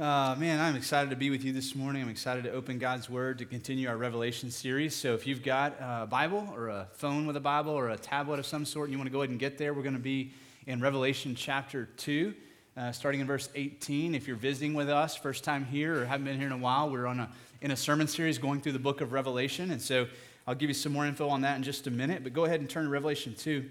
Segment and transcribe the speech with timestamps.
[0.00, 2.00] Uh, man, I'm excited to be with you this morning.
[2.00, 4.96] I'm excited to open God's Word to continue our Revelation series.
[4.96, 8.38] So, if you've got a Bible or a phone with a Bible or a tablet
[8.38, 10.00] of some sort and you want to go ahead and get there, we're going to
[10.00, 10.32] be
[10.66, 12.32] in Revelation chapter 2,
[12.78, 14.14] uh, starting in verse 18.
[14.14, 16.88] If you're visiting with us, first time here or haven't been here in a while,
[16.88, 17.30] we're on a,
[17.60, 19.70] in a sermon series going through the book of Revelation.
[19.70, 20.06] And so,
[20.46, 22.60] I'll give you some more info on that in just a minute, but go ahead
[22.60, 23.68] and turn to Revelation 2.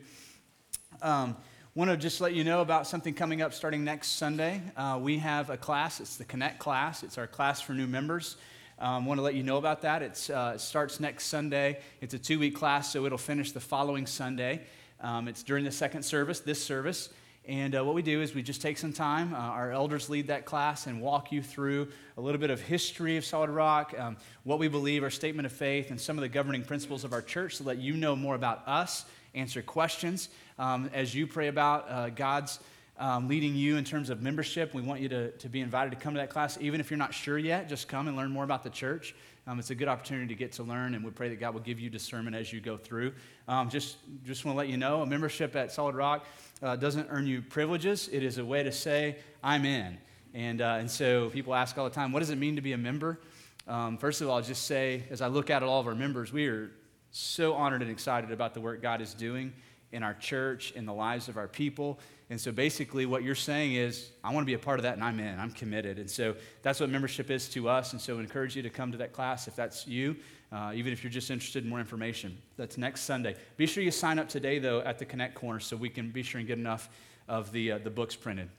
[1.02, 1.38] Um,
[1.80, 4.62] want to just let you know about something coming up starting next Sunday.
[4.76, 8.36] Uh, we have a class, it's the Connect class, it's our class for new members.
[8.80, 10.02] Um, want to let you know about that.
[10.30, 11.80] Uh, it starts next Sunday.
[12.02, 14.60] It's a two week class, so it'll finish the following Sunday.
[15.00, 17.08] Um, it's during the second service, this service.
[17.48, 19.34] And uh, what we do is we just take some time.
[19.34, 21.88] Uh, our elders lead that class and walk you through
[22.18, 25.54] a little bit of history of Solid Rock, um, what we believe, our statement of
[25.54, 28.36] faith, and some of the governing principles of our church to let you know more
[28.36, 32.60] about us, answer questions um, as you pray about uh, God's
[32.98, 34.74] um, leading you in terms of membership.
[34.74, 36.58] We want you to, to be invited to come to that class.
[36.60, 39.16] Even if you're not sure yet, just come and learn more about the church.
[39.48, 41.62] Um, it's a good opportunity to get to learn, and we pray that God will
[41.62, 43.14] give you discernment as you go through.
[43.48, 46.26] Um, just just want to let you know a membership at Solid Rock
[46.62, 49.98] uh, doesn't earn you privileges, it is a way to say, I'm in.
[50.34, 52.74] And, uh, and so people ask all the time, what does it mean to be
[52.74, 53.20] a member?
[53.68, 56.48] Um, first of all, just say, as I look at all of our members, we
[56.48, 56.72] are
[57.12, 59.54] so honored and excited about the work God is doing
[59.92, 62.00] in our church, in the lives of our people.
[62.30, 64.94] And so basically, what you're saying is, I want to be a part of that
[64.94, 65.98] and I'm in, I'm committed.
[65.98, 67.94] And so that's what membership is to us.
[67.94, 70.16] And so I encourage you to come to that class if that's you,
[70.52, 72.38] uh, even if you're just interested in more information.
[72.56, 73.36] That's next Sunday.
[73.58, 76.22] Be sure you sign up today, though, at the Connect Corner so we can be
[76.22, 76.90] sure and get enough
[77.28, 78.50] of the, uh, the books printed.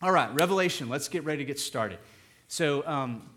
[0.00, 0.88] All right, Revelation.
[0.88, 1.98] Let's get ready to get started.
[2.48, 3.28] So, um,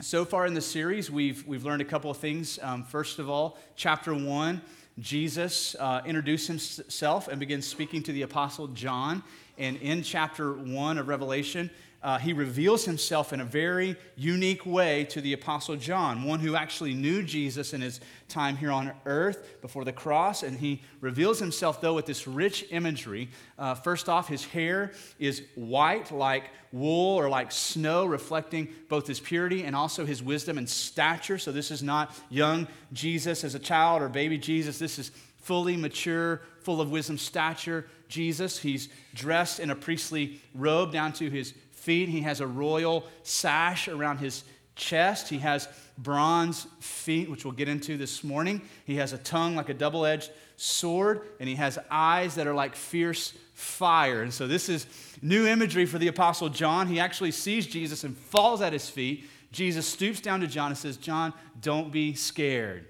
[0.00, 2.58] so far in the series, we've, we've learned a couple of things.
[2.62, 4.62] Um, first of all, chapter one
[4.98, 9.22] Jesus uh, introduced himself and begins speaking to the Apostle John.
[9.56, 11.70] And in chapter 1 of Revelation,
[12.02, 16.56] uh, he reveals himself in a very unique way to the Apostle John, one who
[16.56, 20.42] actually knew Jesus in his time here on earth before the cross.
[20.42, 23.28] And he reveals himself, though, with this rich imagery.
[23.58, 29.20] Uh, first off, his hair is white like wool or like snow, reflecting both his
[29.20, 31.36] purity and also his wisdom and stature.
[31.36, 34.78] So, this is not young Jesus as a child or baby Jesus.
[34.78, 38.58] This is fully mature, full of wisdom, stature Jesus.
[38.58, 42.08] He's dressed in a priestly robe down to his feet.
[42.08, 44.44] He has a royal sash around his
[44.76, 45.28] chest.
[45.28, 45.68] He has
[45.98, 48.62] bronze feet, which we'll get into this morning.
[48.84, 52.54] He has a tongue like a double edged sword, and he has eyes that are
[52.54, 54.22] like fierce fire.
[54.22, 54.86] And so, this is
[55.22, 56.86] new imagery for the Apostle John.
[56.86, 59.28] He actually sees Jesus and falls at his feet.
[59.52, 62.86] Jesus stoops down to John and says, John, don't be scared.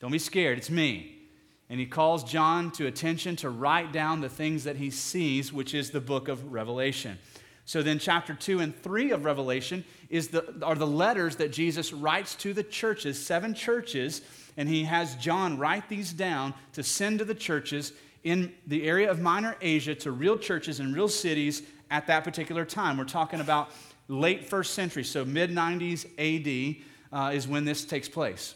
[0.00, 0.58] Don't be scared.
[0.58, 1.14] It's me.
[1.70, 5.74] And he calls John to attention to write down the things that he sees, which
[5.74, 7.18] is the book of Revelation.
[7.68, 11.92] So then, chapter 2 and 3 of Revelation is the, are the letters that Jesus
[11.92, 14.22] writes to the churches, seven churches,
[14.56, 17.92] and he has John write these down to send to the churches
[18.24, 22.64] in the area of Minor Asia to real churches and real cities at that particular
[22.64, 22.96] time.
[22.96, 23.68] We're talking about
[24.08, 28.54] late first century, so mid 90s AD uh, is when this takes place.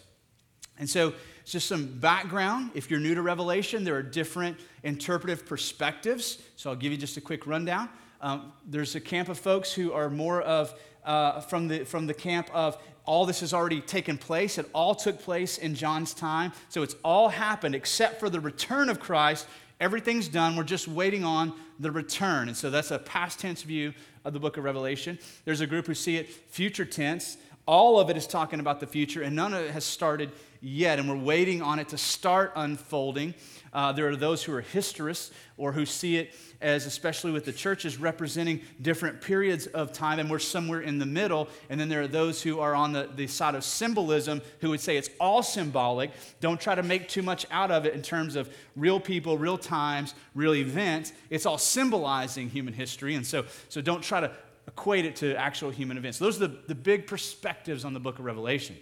[0.78, 1.12] And so,
[1.44, 2.70] just some background.
[2.74, 6.38] If you're new to Revelation, there are different interpretive perspectives.
[6.56, 7.90] So, I'll give you just a quick rundown.
[8.22, 10.72] Um, there's a camp of folks who are more of
[11.04, 14.58] uh, from, the, from the camp of all this has already taken place.
[14.58, 16.52] It all took place in John's time.
[16.68, 19.46] So it's all happened except for the return of Christ.
[19.80, 20.54] Everything's done.
[20.54, 22.46] We're just waiting on the return.
[22.46, 23.92] And so that's a past tense view
[24.24, 25.18] of the book of Revelation.
[25.44, 27.38] There's a group who see it future tense.
[27.66, 30.30] All of it is talking about the future, and none of it has started
[30.60, 30.98] yet.
[30.98, 33.34] And we're waiting on it to start unfolding.
[33.72, 37.52] Uh, there are those who are historists or who see it as, especially with the
[37.52, 41.48] churches, representing different periods of time, and we're somewhere in the middle.
[41.70, 44.80] And then there are those who are on the, the side of symbolism who would
[44.80, 46.10] say it's all symbolic.
[46.40, 49.58] Don't try to make too much out of it in terms of real people, real
[49.58, 51.12] times, real events.
[51.30, 53.14] It's all symbolizing human history.
[53.14, 54.30] And so, so don't try to
[54.68, 56.18] equate it to actual human events.
[56.18, 58.76] Those are the, the big perspectives on the book of Revelation.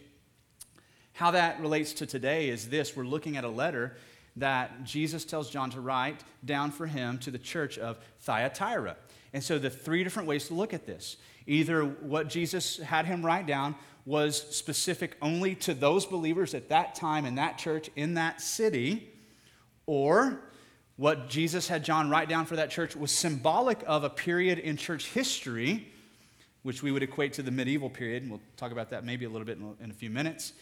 [1.12, 3.97] How that relates to today is this we're looking at a letter
[4.41, 8.97] that Jesus tells John to write down for him to the church of Thyatira.
[9.33, 11.17] And so, the three different ways to look at this
[11.47, 16.95] either what Jesus had him write down was specific only to those believers at that
[16.95, 19.09] time in that church in that city,
[19.87, 20.41] or
[20.97, 24.77] what Jesus had John write down for that church was symbolic of a period in
[24.77, 25.89] church history,
[26.63, 28.23] which we would equate to the medieval period.
[28.23, 30.53] And we'll talk about that maybe a little bit in a few minutes.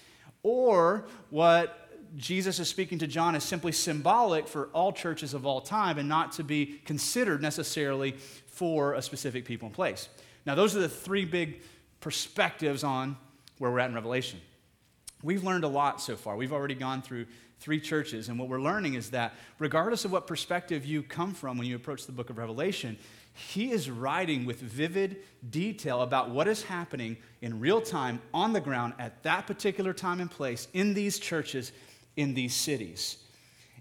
[0.45, 5.61] Or what Jesus is speaking to John is simply symbolic for all churches of all
[5.61, 8.13] time and not to be considered necessarily
[8.47, 10.09] for a specific people and place.
[10.47, 11.61] Now, those are the three big
[12.01, 13.17] perspectives on
[13.59, 14.41] where we're at in Revelation.
[15.23, 16.37] We've learned a lot so far.
[16.37, 17.27] We've already gone through
[17.61, 21.59] three churches, and what we're learning is that regardless of what perspective you come from
[21.59, 22.97] when you approach the book of Revelation,
[23.35, 25.19] he is writing with vivid
[25.51, 30.21] detail about what is happening in real time on the ground at that particular time
[30.21, 31.73] and place in these churches,
[32.19, 33.17] in these cities.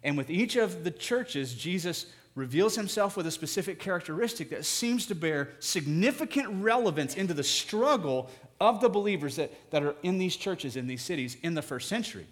[0.04, 2.06] And with each of the churches, Jesus
[2.36, 8.30] reveals himself with a specific characteristic that seems to bear significant relevance into the struggle
[8.62, 11.90] of the believers that, that are in these churches, in these cities, in the first
[11.90, 12.28] century.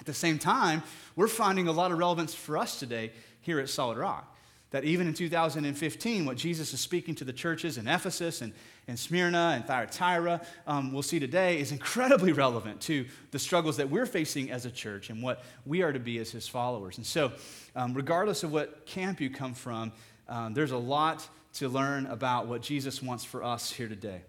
[0.00, 0.82] At the same time,
[1.16, 3.12] we're finding a lot of relevance for us today
[3.42, 4.29] here at Solid Rock.
[4.70, 8.52] That even in 2015, what Jesus is speaking to the churches in Ephesus and,
[8.86, 13.90] and Smyrna and Thyatira, um, we'll see today, is incredibly relevant to the struggles that
[13.90, 16.98] we're facing as a church and what we are to be as his followers.
[16.98, 17.32] And so,
[17.74, 19.92] um, regardless of what camp you come from,
[20.28, 24.22] um, there's a lot to learn about what Jesus wants for us here today.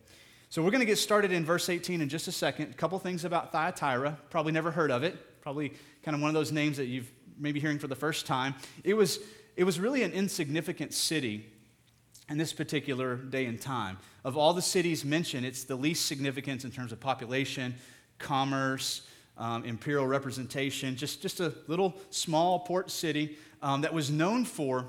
[0.50, 2.72] So, we're going to get started in verse 18 in just a second.
[2.72, 4.18] A couple things about Thyatira.
[4.32, 5.42] Probably never heard of it.
[5.42, 8.54] Probably kind of one of those names that you've maybe hearing for the first time.
[8.84, 9.20] It was
[9.62, 11.46] it was really an insignificant city
[12.32, 14.00] in this particular day and time.
[14.26, 17.76] Of all the cities mentioned, it's the least significant in terms of population,
[18.18, 24.46] commerce, um, imperial representation, just, just a little small port city um, that was known
[24.46, 24.88] for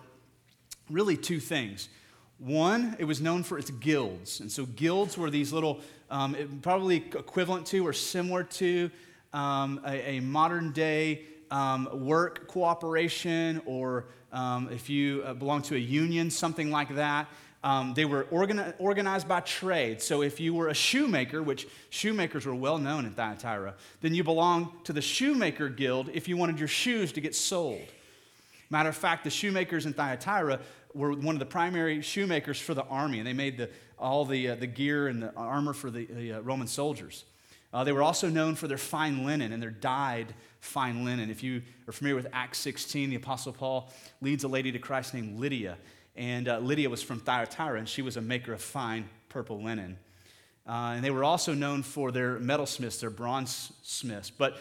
[0.89, 1.91] really two things.
[2.39, 4.41] One, it was known for its guilds.
[4.41, 5.81] And so, guilds were these little,
[6.11, 8.91] um, probably equivalent to or similar to
[9.35, 15.77] um, a, a, modern day um, work cooperation or um, if you uh, belong to
[15.77, 17.29] a union, something like that.
[17.65, 20.03] Um, they were organi- organized by trade.
[20.03, 24.25] So if you were a shoemaker, which shoemakers were well known in Thyatira, then you
[24.25, 27.87] belonged to the shoemaker guild if you wanted your shoes to get sold.
[28.69, 30.59] Matter of fact, the shoemakers in Thyatira
[30.95, 34.49] were one of the primary shoemakers for the army, and they made the, all the,
[34.49, 37.25] uh, the gear and the armor for the, the uh, Roman soldiers.
[37.73, 41.29] Uh, they were also known for their fine linen and their dyed fine linen.
[41.29, 45.13] If you are familiar with Acts 16, the Apostle Paul leads a lady to Christ
[45.13, 45.77] named Lydia.
[46.15, 49.99] And uh, Lydia was from Thyatira, and she was a maker of fine purple linen.
[50.67, 54.31] Uh, and they were also known for their metalsmiths, their bronze smiths.
[54.31, 54.57] But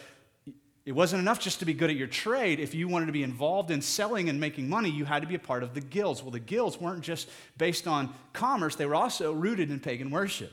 [0.86, 2.60] it wasn't enough just to be good at your trade.
[2.60, 5.36] If you wanted to be involved in selling and making money, you had to be
[5.36, 6.24] a part of the guilds.
[6.24, 10.52] Well, the guilds weren't just based on commerce, they were also rooted in pagan worship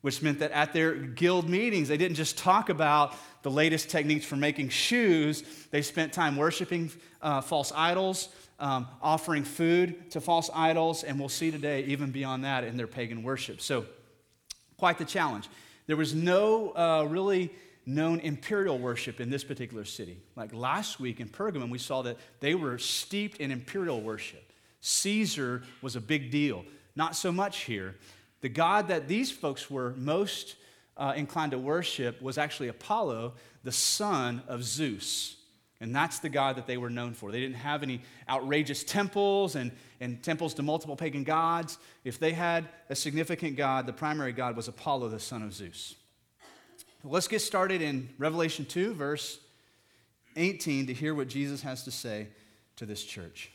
[0.00, 4.24] which meant that at their guild meetings, they didn't just talk about the latest techniques
[4.24, 6.90] for making shoes, they spent time worshiping
[7.22, 8.28] uh, false idols,
[8.60, 12.86] um, offering food to false idols, and we'll see today, even beyond that, in their
[12.86, 13.60] pagan worship.
[13.60, 13.86] So,
[14.76, 15.48] quite the challenge.
[15.86, 17.50] There was no uh, really
[17.86, 20.18] known imperial worship in this particular city.
[20.36, 24.52] Like last week in Pergamum, we saw that they were steeped in imperial worship.
[24.80, 26.64] Caesar was a big deal.
[26.94, 27.96] Not so much here.
[28.40, 30.56] The God that these folks were most
[30.96, 35.36] uh, inclined to worship was actually Apollo, the son of Zeus.
[35.80, 37.30] And that's the God that they were known for.
[37.30, 39.70] They didn't have any outrageous temples and,
[40.00, 41.78] and temples to multiple pagan gods.
[42.02, 45.94] If they had a significant God, the primary God was Apollo, the son of Zeus.
[47.04, 49.38] let's get started in Revelation 2, verse
[50.34, 52.26] 18, to hear what Jesus has to say
[52.76, 53.52] to this church.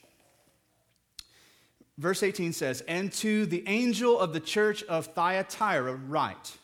[1.97, 6.57] Verse 18 says, And to the angel of the church of Thyatira write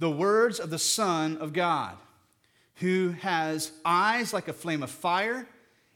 [0.00, 1.96] the words of the Son of God,
[2.76, 5.48] who has eyes like a flame of fire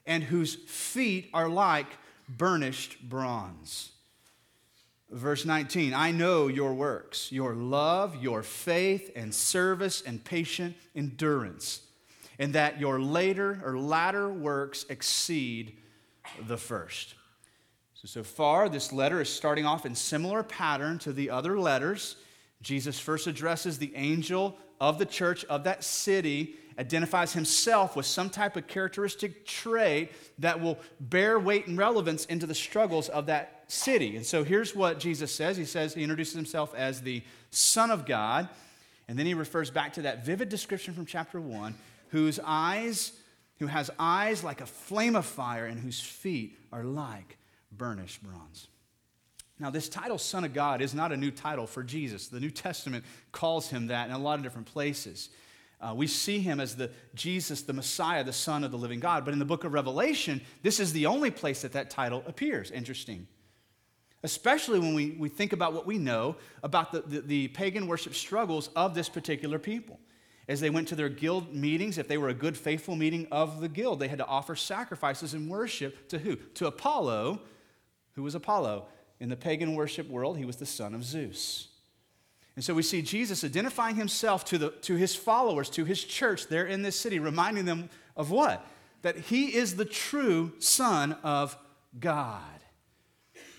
[0.06, 1.88] and whose feet are like
[2.28, 3.90] burnished bronze.
[5.10, 11.80] Verse 19, I know your works, your love, your faith and service and patient endurance,
[12.38, 15.76] and that your later or latter works exceed
[16.46, 17.14] the first.
[18.02, 22.14] So, so far, this letter is starting off in similar pattern to the other letters.
[22.62, 28.30] Jesus first addresses the angel of the church of that city, identifies himself with some
[28.30, 33.64] type of characteristic trait that will bear weight and relevance into the struggles of that
[33.66, 34.16] city.
[34.16, 38.06] And so here's what Jesus says He says, He introduces himself as the Son of
[38.06, 38.48] God.
[39.08, 41.74] And then he refers back to that vivid description from chapter 1
[42.10, 43.12] whose eyes,
[43.58, 47.37] who has eyes like a flame of fire and whose feet are like
[47.72, 48.68] burnished bronze.
[49.60, 52.28] Now, this title, Son of God, is not a new title for Jesus.
[52.28, 55.30] The New Testament calls him that in a lot of different places.
[55.80, 59.24] Uh, we see him as the Jesus, the Messiah, the Son of the living God.
[59.24, 62.70] But in the book of Revelation, this is the only place that that title appears.
[62.70, 63.26] Interesting.
[64.24, 68.14] Especially when we, we think about what we know about the, the, the pagan worship
[68.14, 70.00] struggles of this particular people.
[70.48, 73.60] As they went to their guild meetings, if they were a good, faithful meeting of
[73.60, 76.36] the guild, they had to offer sacrifices and worship to who?
[76.36, 77.42] To Apollo.
[78.18, 78.86] Who was Apollo?
[79.20, 81.68] In the pagan worship world, he was the son of Zeus.
[82.56, 86.48] And so we see Jesus identifying himself to, the, to his followers, to his church
[86.48, 88.66] there in this city, reminding them of what?
[89.02, 91.56] That he is the true Son of
[92.00, 92.42] God.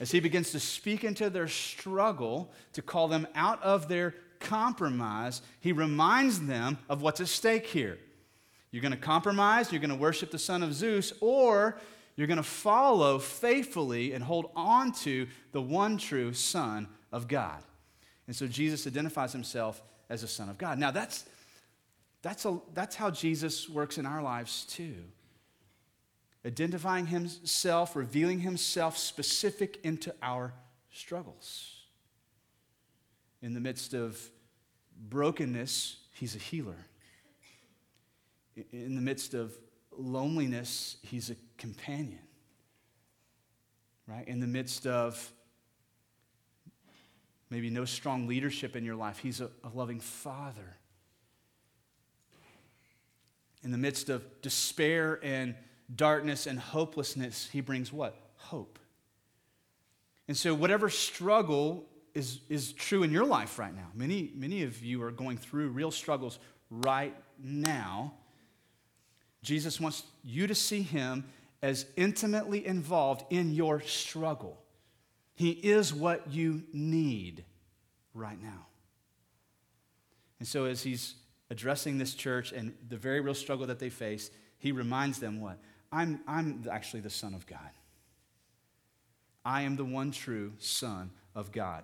[0.02, 5.42] As he begins to speak into their struggle, to call them out of their compromise,
[5.62, 7.98] he reminds them of what's at stake here.
[8.72, 11.80] You're going to compromise, you're going to worship the son of Zeus, or
[12.20, 17.64] you're going to follow faithfully and hold on to the one true Son of God.
[18.28, 20.78] And so Jesus identifies himself as the son of God.
[20.78, 21.26] Now, that's,
[22.22, 24.96] that's, a, that's how Jesus works in our lives too.
[26.46, 30.54] Identifying himself, revealing himself specific into our
[30.92, 31.74] struggles.
[33.42, 34.20] In the midst of
[35.10, 36.86] brokenness, he's a healer.
[38.74, 39.54] In the midst of
[40.00, 42.20] loneliness, he's a companion.
[44.08, 44.28] Right?
[44.28, 45.32] In the midst of
[47.50, 50.78] maybe no strong leadership in your life, He's a, a loving Father.
[53.64, 55.56] In the midst of despair and
[55.94, 58.16] darkness and hopelessness, He brings what?
[58.36, 58.80] Hope.
[60.28, 64.84] And so, whatever struggle is, is true in your life right now, many, many of
[64.84, 66.40] you are going through real struggles
[66.70, 68.14] right now.
[69.42, 71.26] Jesus wants you to see Him
[71.62, 74.62] as intimately involved in your struggle.
[75.36, 77.46] He is what you need
[78.14, 78.66] right now.
[80.40, 81.16] And so, as he's
[81.50, 85.58] addressing this church and the very real struggle that they face, he reminds them what?
[85.92, 87.60] I'm, I'm actually the Son of God.
[89.44, 91.84] I am the one true Son of God.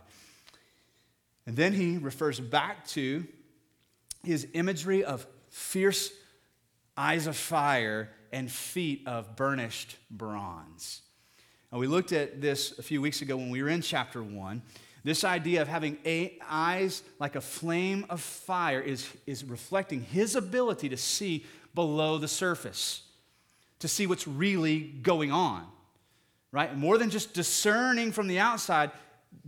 [1.47, 3.25] And then he refers back to
[4.23, 6.11] his imagery of fierce
[6.97, 11.01] eyes of fire and feet of burnished bronze.
[11.71, 14.61] Now, we looked at this a few weeks ago when we were in chapter 1.
[15.03, 15.97] This idea of having
[16.49, 22.27] eyes like a flame of fire is, is reflecting his ability to see below the
[22.27, 23.03] surface,
[23.79, 25.65] to see what's really going on,
[26.51, 26.75] right?
[26.75, 28.89] More than just discerning from the outside,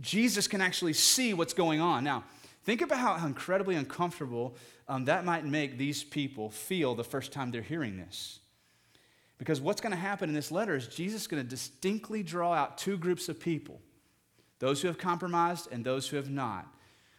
[0.00, 2.04] Jesus can actually see what's going on.
[2.04, 2.24] Now,
[2.62, 4.54] think about how incredibly uncomfortable
[4.88, 8.40] um, that might make these people feel the first time they're hearing this.
[9.36, 12.52] Because what's going to happen in this letter is Jesus is going to distinctly draw
[12.52, 13.80] out two groups of people
[14.58, 16.66] those who have compromised and those who have not.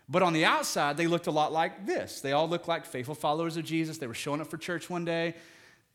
[0.09, 2.19] But on the outside, they looked a lot like this.
[2.19, 3.97] They all looked like faithful followers of Jesus.
[3.97, 5.35] They were showing up for church one day.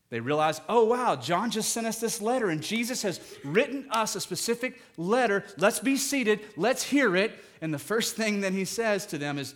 [0.09, 4.15] They realized, oh, wow, John just sent us this letter, and Jesus has written us
[4.15, 5.43] a specific letter.
[5.57, 7.33] Let's be seated, let's hear it.
[7.61, 9.53] And the first thing that he says to them is,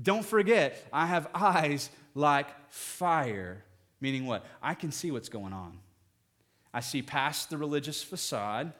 [0.00, 3.64] don't forget, I have eyes like fire.
[4.00, 4.46] Meaning what?
[4.62, 5.78] I can see what's going on.
[6.72, 8.72] I see past the religious facade,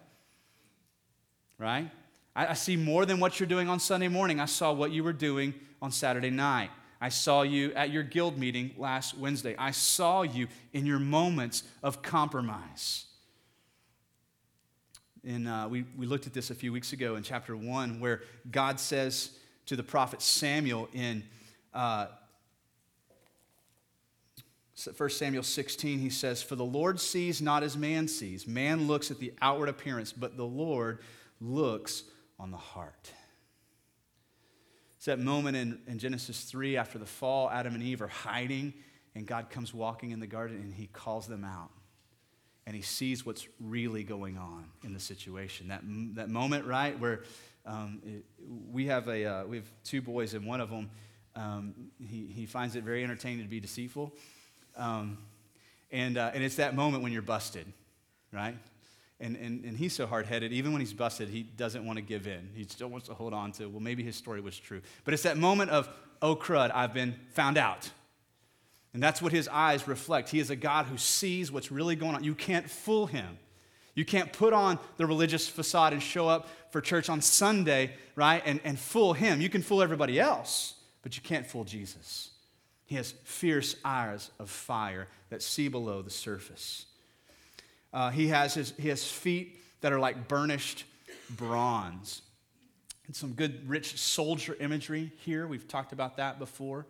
[1.59, 1.90] right?
[2.37, 4.38] I, I, see more than what you're doing on Sunday morning.
[4.38, 6.71] I saw what you were doing on Saturday night.
[7.00, 9.57] I saw you at your guild meeting last Wednesday.
[9.59, 13.07] I saw you in your moments of compromise.
[15.26, 18.23] And uh, we, we looked at this a few weeks ago in chapter 1, where
[18.50, 19.31] God says
[19.71, 21.23] to the prophet Samuel in
[21.73, 22.09] uh,
[24.97, 28.49] 1 Samuel 16, he says, For the Lord sees not as man sees.
[28.49, 30.99] Man looks at the outward appearance, but the Lord
[31.41, 32.03] looks
[32.37, 33.12] on the heart.
[34.97, 38.75] It's that moment in, in Genesis 3 after the fall, Adam and Eve are hiding,
[39.15, 41.71] and God comes walking in the garden and he calls them out.
[42.67, 45.69] And he sees what's really going on in the situation.
[45.69, 45.83] That,
[46.17, 47.23] that moment, right, where
[47.67, 48.25] um, it,
[48.73, 50.90] we, have a, uh, we have two boys, and one of them,
[51.37, 54.12] um, he, he finds it very entertaining to be deceitful.
[54.76, 55.19] Um,
[55.90, 57.67] and, uh, and it's that moment when you're busted,
[58.33, 58.57] right?
[59.21, 62.02] And, and, and he's so hard headed, even when he's busted, he doesn't want to
[62.02, 62.50] give in.
[62.55, 64.81] He still wants to hold on to, well, maybe his story was true.
[65.05, 65.88] But it's that moment of,
[66.23, 67.90] oh, crud, I've been found out.
[68.95, 70.31] And that's what his eyes reflect.
[70.31, 72.25] He is a God who sees what's really going on.
[72.25, 73.38] You can't fool him.
[74.00, 78.42] You can't put on the religious facade and show up for church on Sunday, right,
[78.47, 79.42] and, and fool him.
[79.42, 82.30] You can fool everybody else, but you can't fool Jesus.
[82.87, 86.87] He has fierce eyes of fire that see below the surface.
[87.92, 90.87] Uh, he, has his, he has feet that are like burnished
[91.28, 92.23] bronze.
[93.07, 95.47] And some good, rich soldier imagery here.
[95.47, 96.87] We've talked about that before.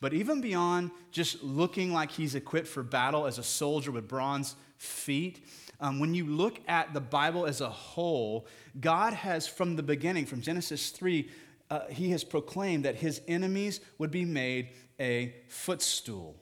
[0.00, 4.56] But even beyond just looking like he's equipped for battle as a soldier with bronze
[4.76, 5.44] feet,
[5.80, 8.46] um, when you look at the Bible as a whole,
[8.80, 11.28] God has, from the beginning, from Genesis 3,
[11.70, 16.36] uh, he has proclaimed that his enemies would be made a footstool.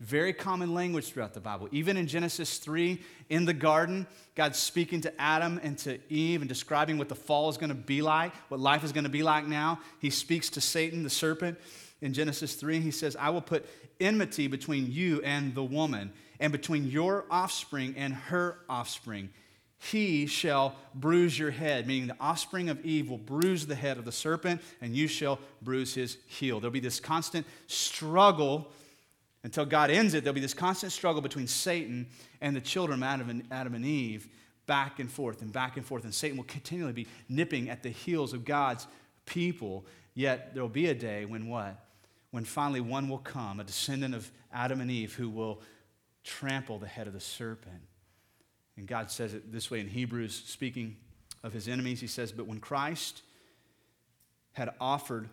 [0.00, 1.68] Very common language throughout the Bible.
[1.72, 6.48] Even in Genesis 3, in the garden, God's speaking to Adam and to Eve and
[6.48, 9.24] describing what the fall is going to be like, what life is going to be
[9.24, 9.80] like now.
[9.98, 11.58] He speaks to Satan, the serpent,
[12.00, 12.78] in Genesis 3.
[12.78, 13.66] He says, I will put
[13.98, 19.30] enmity between you and the woman, and between your offspring and her offspring.
[19.78, 24.04] He shall bruise your head, meaning the offspring of Eve will bruise the head of
[24.04, 26.58] the serpent, and you shall bruise his heel.
[26.58, 28.72] There'll be this constant struggle
[29.44, 32.06] until God ends it, there'll be this constant struggle between Satan
[32.40, 34.28] and the children, and, Adam and Eve,
[34.66, 36.04] back and forth and back and forth.
[36.04, 38.86] And Satan will continually be nipping at the heels of God's
[39.26, 39.86] people.
[40.14, 41.78] Yet there will be a day when what?
[42.32, 45.62] When finally one will come, a descendant of Adam and Eve, who will
[46.28, 47.82] trample the head of the serpent.
[48.76, 50.96] And God says it this way in Hebrews, speaking
[51.42, 53.22] of his enemies, he says, But when Christ
[54.52, 55.28] had offered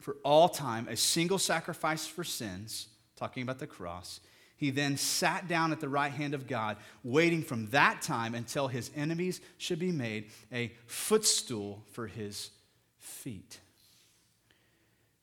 [0.00, 4.20] for all time a single sacrifice for sins, talking about the cross.
[4.56, 8.68] He then sat down at the right hand of God, waiting from that time until
[8.68, 12.50] his enemies should be made a footstool for his
[12.98, 13.60] feet.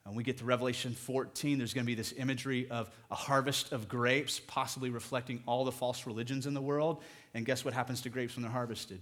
[0.06, 3.72] And we get to Revelation 14, there's going to be this imagery of a harvest
[3.72, 7.02] of grapes, possibly reflecting all the false religions in the world.
[7.32, 9.00] And guess what happens to grapes when they're harvested?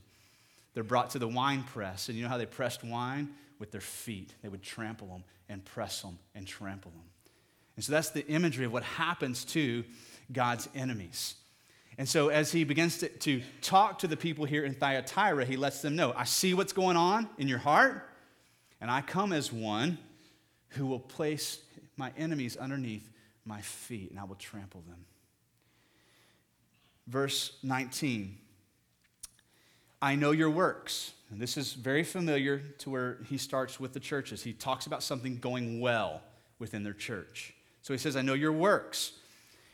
[0.75, 2.09] They're brought to the wine press.
[2.09, 3.31] And you know how they pressed wine?
[3.59, 4.33] With their feet.
[4.43, 7.05] They would trample them and press them and trample them.
[7.77, 9.85] And so that's the imagery of what happens to
[10.33, 11.35] God's enemies.
[11.99, 15.57] And so as he begins to, to talk to the people here in Thyatira, he
[15.57, 18.09] lets them know I see what's going on in your heart,
[18.81, 19.99] and I come as one
[20.73, 21.59] who will place
[21.97, 23.09] my enemies underneath
[23.45, 25.05] my feet, and I will trample them.
[27.07, 28.39] Verse 19
[30.01, 31.13] I know your works.
[31.31, 34.43] And this is very familiar to where he starts with the churches.
[34.43, 36.21] He talks about something going well
[36.59, 37.55] within their church.
[37.83, 39.13] So he says, I know your works.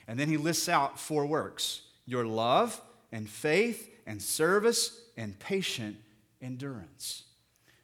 [0.07, 2.81] And then he lists out four works your love
[3.13, 5.97] and faith and service and patient
[6.41, 7.25] endurance.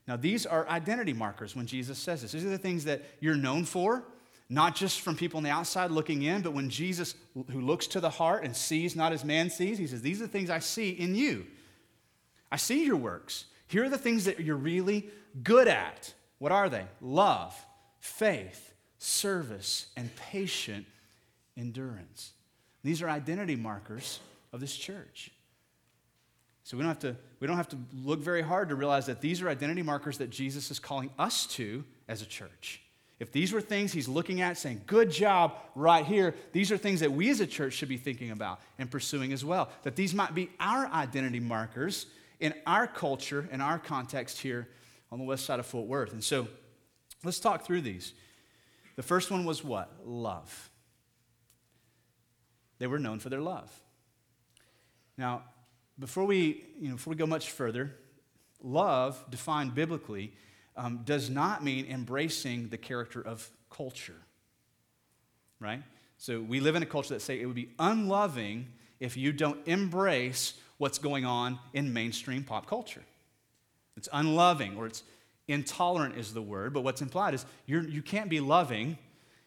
[0.07, 2.33] Now, these are identity markers when Jesus says this.
[2.33, 4.05] These are the things that you're known for,
[4.51, 7.15] not just from people on the outside looking in, but when Jesus,
[7.51, 10.27] who looks to the heart and sees not as man sees, he says, These are
[10.27, 11.47] the things I see in you.
[12.53, 13.47] I see your works.
[13.67, 15.09] Here are the things that you're really
[15.43, 16.13] good at.
[16.39, 16.85] What are they?
[17.01, 17.55] Love,
[17.99, 20.87] faith, service, and patient
[21.57, 22.33] endurance.
[22.83, 24.21] These are identity markers
[24.53, 25.31] of this church.
[26.65, 29.21] So we don't have to, we don't have to look very hard to realize that
[29.21, 32.81] these are identity markers that Jesus is calling us to as a church.
[33.21, 37.01] If these were things he's looking at, saying, good job right here, these are things
[37.01, 39.69] that we as a church should be thinking about and pursuing as well.
[39.83, 42.07] That these might be our identity markers
[42.41, 44.67] in our culture, in our context here
[45.13, 46.13] on the west side of Fort Worth.
[46.13, 46.49] And so
[47.23, 48.15] let's talk through these.
[48.97, 49.93] The first one was what?
[50.05, 50.71] Love.
[52.79, 53.71] They were known for their love.
[55.17, 55.45] Now,
[55.99, 57.95] before we, you know, before we go much further,
[58.63, 60.33] love, defined biblically,
[60.77, 64.21] um, does not mean embracing the character of culture,
[65.61, 65.83] right?
[66.19, 68.67] So we live in a culture that say it would be unloving
[68.99, 73.03] if you don't embrace what's going on in mainstream pop culture.
[73.97, 75.05] It's unloving or it's
[75.47, 78.97] Intolerant is the word, but what's implied is you're, you can't be loving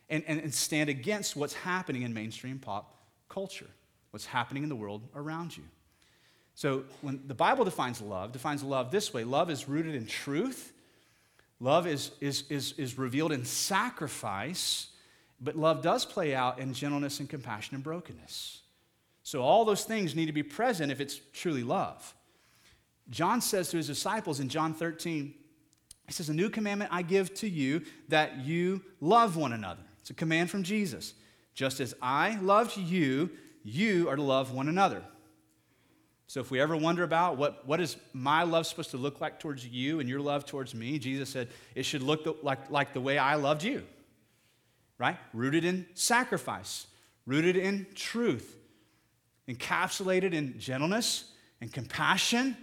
[0.10, 2.96] and, and, and stand against what's happening in mainstream pop
[3.30, 3.68] culture,
[4.12, 5.64] what's happening in the world around you.
[6.58, 10.74] So when the Bible defines love, defines love this way love is rooted in truth,
[11.60, 14.88] love is, is, is, is revealed in sacrifice,
[15.40, 18.62] but love does play out in gentleness and compassion and brokenness.
[19.22, 22.16] So all those things need to be present if it's truly love.
[23.12, 25.36] John says to his disciples in John 13,
[26.08, 29.84] he says, A new commandment I give to you that you love one another.
[30.02, 31.14] It's a command from Jesus.
[31.54, 33.30] Just as I loved you,
[33.64, 35.04] you are to love one another.
[36.28, 39.40] So if we ever wonder about what, what is my love supposed to look like
[39.40, 43.02] towards you and your love towards me, Jesus said it should look like, like the
[43.02, 43.84] way I loved you,
[44.98, 45.18] right?
[45.34, 46.88] Rooted in sacrifice,
[47.26, 48.58] rooted in truth,
[49.48, 52.58] encapsulated in gentleness and compassion,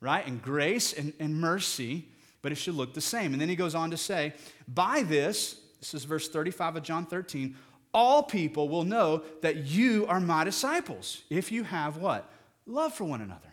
[0.00, 0.26] right?
[0.26, 2.06] And grace and, and mercy
[2.42, 3.32] but it should look the same.
[3.32, 4.34] And then he goes on to say,
[4.68, 7.56] By this, this is verse 35 of John 13,
[7.92, 12.30] all people will know that you are my disciples if you have what?
[12.70, 13.52] Love for one another.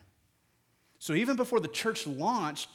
[0.99, 2.69] So even before the church launched,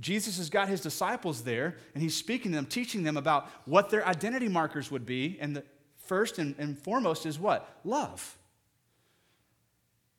[0.00, 3.90] Jesus has got his disciples there and he's speaking to them, teaching them about what
[3.90, 5.38] their identity markers would be.
[5.40, 5.64] And the
[6.06, 7.78] first and, and foremost is what?
[7.84, 8.38] Love.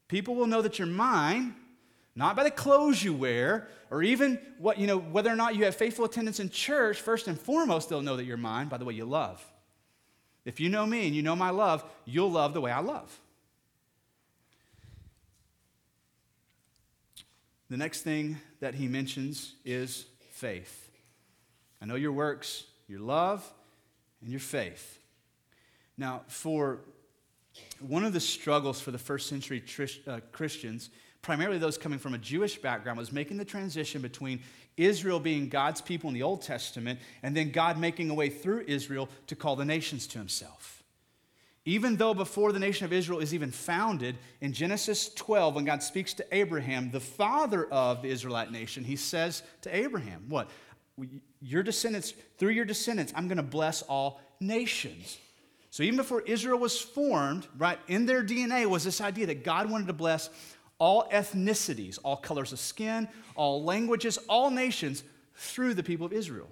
[0.07, 1.55] People will know that you're mine
[2.15, 5.65] Not by the clothes you wear, or even what, you know, whether or not you
[5.65, 7.01] have faithful attendance in church.
[7.01, 9.43] First and foremost, they'll know that you're mine by the way you love.
[10.45, 13.19] If you know me and you know my love, you'll love the way I love.
[17.73, 20.91] The next thing that he mentions is faith.
[21.81, 23.51] I know your works, your love,
[24.21, 24.99] and your faith.
[25.97, 26.81] Now, for
[27.79, 29.63] one of the struggles for the first century
[30.05, 30.91] uh, Christians,
[31.23, 34.41] primarily those coming from a Jewish background, was making the transition between
[34.77, 38.65] Israel being God's people in the Old Testament and then God making a way through
[38.67, 40.82] Israel to call the nations to himself.
[41.65, 45.81] Even though before the nation of Israel is even founded, in Genesis 12, when God
[45.81, 50.49] speaks to Abraham, the father of the Israelite nation, he says to Abraham, What?
[51.41, 55.17] Your descendants, through your descendants, I'm going to bless all nations.
[55.69, 59.71] So even before Israel was formed, right, in their DNA was this idea that God
[59.71, 60.29] wanted to bless
[60.77, 65.03] all ethnicities, all colors of skin, all languages, all nations
[65.35, 66.49] through the people of Israel.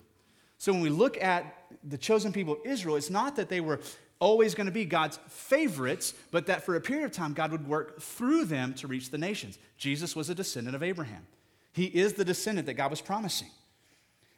[0.57, 3.79] So when we look at the chosen people of Israel, it's not that they were
[4.21, 7.67] always going to be God's favorites, but that for a period of time, God would
[7.67, 9.57] work through them to reach the nations.
[9.77, 11.27] Jesus was a descendant of Abraham.
[11.73, 13.49] He is the descendant that God was promising.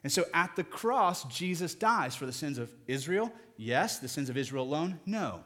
[0.04, 3.32] And so at the cross, Jesus dies for the sins of Israel.
[3.58, 4.00] Yes.
[4.00, 5.00] The sins of Israel alone?
[5.06, 5.42] No.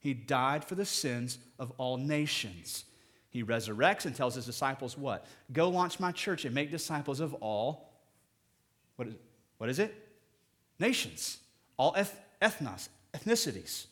[0.00, 2.84] He died for the sins of all nations.
[3.30, 5.26] He resurrects and tells his disciples what?
[5.52, 7.92] Go launch my church and make disciples of all,
[8.96, 9.14] what is,
[9.58, 9.94] what is it?
[10.78, 11.38] Nations,
[11.76, 13.86] all eth- ethnos, ethnicities.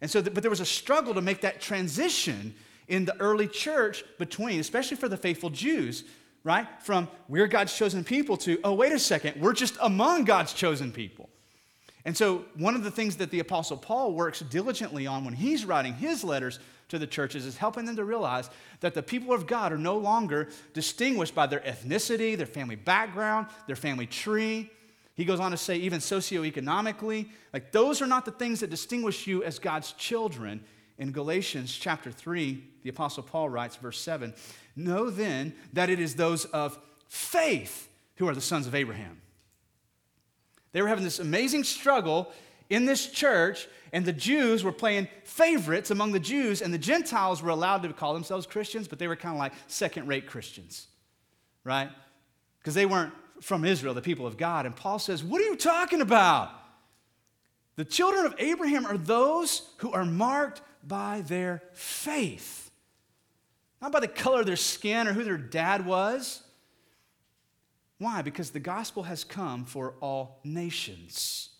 [0.00, 2.54] And so, but there was a struggle to make that transition
[2.88, 6.04] in the early church between, especially for the faithful Jews,
[6.42, 6.66] right?
[6.82, 10.92] From we're God's chosen people to, oh, wait a second, we're just among God's chosen
[10.92, 11.30] people.
[12.04, 15.64] And so, one of the things that the Apostle Paul works diligently on when he's
[15.64, 19.46] writing his letters to the churches is helping them to realize that the people of
[19.46, 24.70] God are no longer distinguished by their ethnicity, their family background, their family tree.
[25.14, 29.26] He goes on to say, even socioeconomically, like those are not the things that distinguish
[29.26, 30.64] you as God's children.
[30.98, 34.34] In Galatians chapter 3, the Apostle Paul writes, verse 7
[34.76, 39.20] Know then that it is those of faith who are the sons of Abraham.
[40.72, 42.32] They were having this amazing struggle
[42.68, 47.42] in this church, and the Jews were playing favorites among the Jews, and the Gentiles
[47.42, 50.88] were allowed to call themselves Christians, but they were kind of like second rate Christians,
[51.62, 51.90] right?
[52.58, 54.66] Because they weren't from Israel, the people of God.
[54.66, 56.50] And Paul says, What are you talking about?
[57.76, 62.64] The children of Abraham are those who are marked by their faith
[63.84, 66.42] not by the color of their skin or who their dad was.
[67.98, 68.22] Why?
[68.22, 71.50] Because the gospel has come for all nations.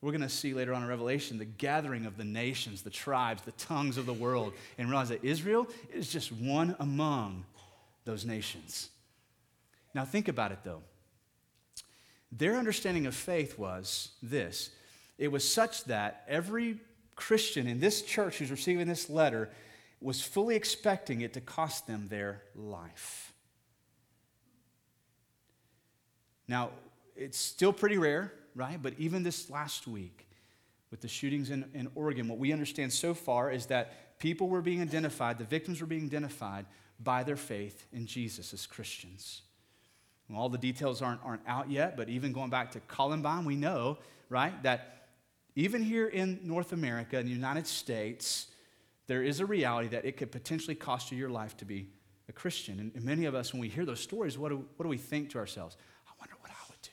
[0.00, 3.42] We're going to see later on in Revelation the gathering of the nations, the tribes,
[3.42, 7.44] the tongues of the world, and realize that Israel is just one among
[8.04, 8.90] those nations.
[9.94, 10.82] Now, think about it though.
[12.32, 14.70] Their understanding of faith was this
[15.16, 16.80] it was such that every
[17.14, 19.50] Christian in this church who's receiving this letter
[20.00, 23.32] was fully expecting it to cost them their life.
[26.48, 26.70] Now,
[27.16, 28.82] it's still pretty rare, right?
[28.82, 30.28] But even this last week,
[30.90, 34.60] with the shootings in, in Oregon, what we understand so far is that people were
[34.60, 36.66] being identified, the victims were being identified
[37.00, 39.42] by their faith in Jesus as Christians.
[40.34, 43.98] All the details aren't, aren't out yet, but even going back to Columbine, we know,
[44.30, 45.08] right, that
[45.54, 48.48] even here in North America, in the United States,
[49.06, 51.88] there is a reality that it could potentially cost you your life to be
[52.28, 52.80] a Christian.
[52.80, 54.96] And, and many of us, when we hear those stories, what do, what do we
[54.96, 55.76] think to ourselves?
[56.08, 56.90] I wonder what I would do.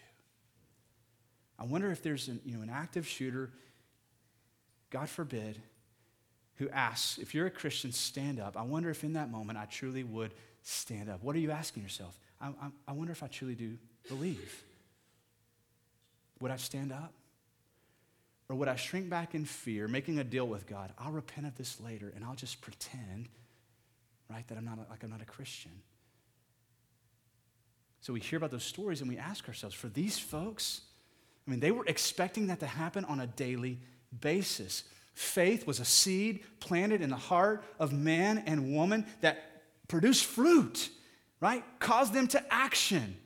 [1.57, 3.49] I wonder if there's an, you know, an active shooter,
[4.89, 5.61] God forbid,
[6.57, 8.57] who asks, if you're a Christian, stand up.
[8.57, 11.23] I wonder if in that moment I truly would stand up.
[11.23, 12.19] What are you asking yourself?
[12.41, 13.77] I, I, I wonder if I truly do
[14.07, 14.63] believe.
[16.39, 17.13] Would I stand up?
[18.49, 20.91] Or would I shrink back in fear, making a deal with God?
[20.99, 23.29] I'll repent of this later and I'll just pretend,
[24.29, 25.71] right, that I'm not like I'm not a Christian.
[28.01, 30.81] So we hear about those stories and we ask ourselves, for these folks,
[31.47, 33.79] I mean, they were expecting that to happen on a daily
[34.19, 34.83] basis.
[35.13, 40.89] Faith was a seed planted in the heart of man and woman that produced fruit,
[41.41, 41.63] right?
[41.79, 43.17] Cause them to action,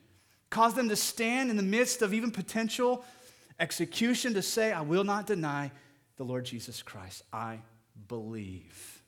[0.49, 3.05] cause them to stand in the midst of even potential
[3.59, 5.71] Execution to say, I will not deny
[6.17, 7.23] the Lord Jesus Christ.
[7.31, 7.59] I
[8.07, 9.01] believe.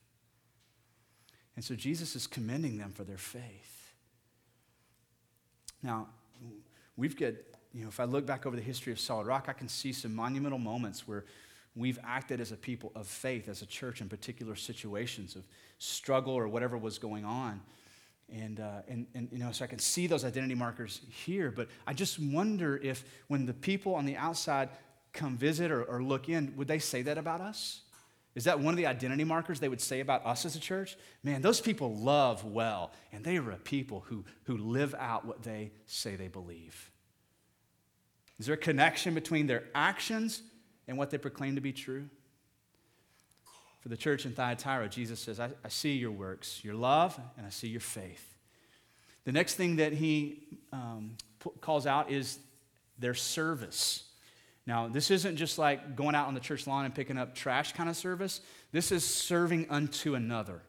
[1.55, 3.93] And so Jesus is commending them for their faith.
[5.83, 6.07] Now,
[6.95, 7.33] we've got,
[7.73, 9.91] you know, if I look back over the history of Solid Rock, I can see
[9.91, 11.25] some monumental moments where
[11.75, 15.45] we've acted as a people of faith, as a church in particular situations of
[15.77, 17.61] struggle or whatever was going on.
[18.31, 21.49] And, uh, and, and, you know, so I can see those identity markers here.
[21.49, 24.69] But I just wonder if when the people on the outside
[25.13, 27.81] come visit or, or look in, would they say that about us?
[28.35, 30.95] Is that one of the identity markers they would say about us as a church?
[31.23, 35.41] Man, those people love well, and they are a people who, who live out what
[35.41, 36.91] they say they believe.
[38.39, 40.43] Is there a connection between their actions
[40.87, 42.09] and what they proclaim to be true?
[43.87, 47.49] The church in Thyatira, Jesus says, I, I see your works, your love, and I
[47.49, 48.35] see your faith.
[49.23, 51.15] The next thing that he um,
[51.61, 52.39] calls out is
[52.99, 54.03] their service.
[54.65, 57.71] Now, this isn't just like going out on the church lawn and picking up trash
[57.73, 58.41] kind of service.
[58.73, 60.61] This is serving unto another.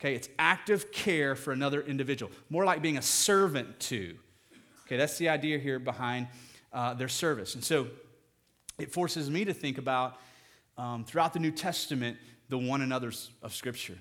[0.00, 4.16] Okay, it's active care for another individual, more like being a servant to.
[4.86, 6.26] Okay, that's the idea here behind
[6.72, 7.54] uh, their service.
[7.54, 7.86] And so
[8.78, 10.18] it forces me to think about
[10.78, 12.16] um, throughout the New Testament
[12.50, 13.96] the one another's of Scripture.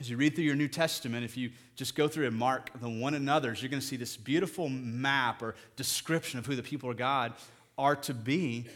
[0.00, 2.88] As you read through your New Testament, if you just go through and mark the
[2.88, 6.90] one another's, you're going to see this beautiful map or description of who the people
[6.90, 7.34] of God
[7.78, 8.66] are to be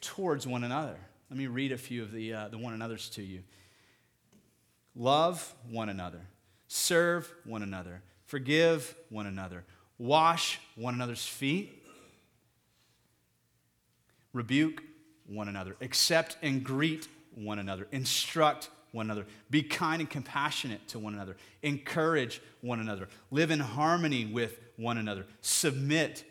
[0.00, 0.96] towards one another.
[1.30, 3.42] Let me read a few of the, uh, the one another's to you.
[4.96, 6.20] Love one another,
[6.68, 9.64] serve one another, forgive one another,
[9.98, 11.86] wash one another's feet,
[14.32, 14.82] rebuke
[15.26, 20.98] one another, accept and greet one another, instruct one another, be kind and compassionate to
[20.98, 26.24] one another, encourage one another, live in harmony with one another, submit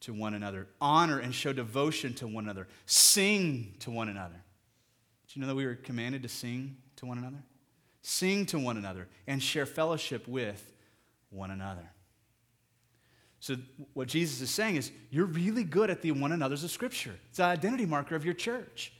[0.00, 4.40] to one another, honor and show devotion to one another, sing to one another.
[5.26, 7.42] Did you know that we were commanded to sing to one another?
[8.02, 10.72] Sing to one another and share fellowship with
[11.30, 11.90] one another.
[13.40, 13.56] So,
[13.94, 17.14] what Jesus is saying is, you're really good at the one another's of Scripture.
[17.30, 18.92] It's an identity marker of your church.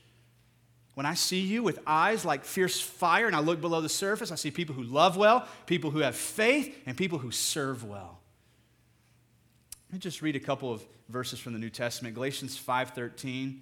[0.99, 4.33] When I see you with eyes like fierce fire and I look below the surface,
[4.33, 8.19] I see people who love well, people who have faith, and people who serve well.
[9.87, 12.15] Let me just read a couple of verses from the New Testament.
[12.15, 13.61] Galatians 5:13.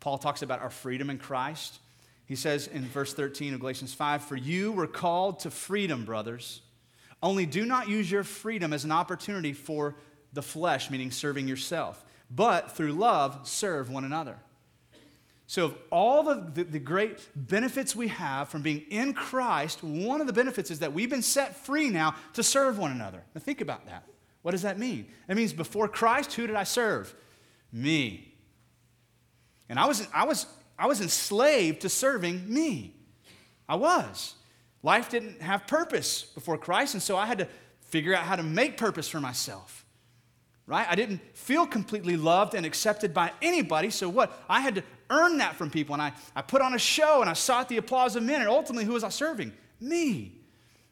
[0.00, 1.80] Paul talks about our freedom in Christ.
[2.24, 6.62] He says in verse 13 of Galatians 5, "For you were called to freedom, brothers.
[7.22, 9.96] Only do not use your freedom as an opportunity for
[10.32, 14.38] the flesh, meaning serving yourself, but through love serve one another."
[15.50, 20.20] So, of all the, the, the, great benefits we have from being in Christ, one
[20.20, 23.24] of the benefits is that we've been set free now to serve one another.
[23.34, 24.04] Now, think about that.
[24.42, 25.08] What does that mean?
[25.28, 27.12] It means before Christ, who did I serve?
[27.72, 28.32] Me.
[29.68, 30.46] And I was, I was,
[30.78, 32.94] I was enslaved to serving me.
[33.68, 34.36] I was.
[34.84, 37.48] Life didn't have purpose before Christ, and so I had to
[37.80, 39.84] figure out how to make purpose for myself
[40.70, 40.86] right?
[40.88, 43.90] I didn't feel completely loved and accepted by anybody.
[43.90, 44.40] So what?
[44.48, 45.94] I had to earn that from people.
[45.94, 48.40] And I, I put on a show and I sought the applause of men.
[48.40, 49.52] And ultimately, who was I serving?
[49.80, 50.40] Me.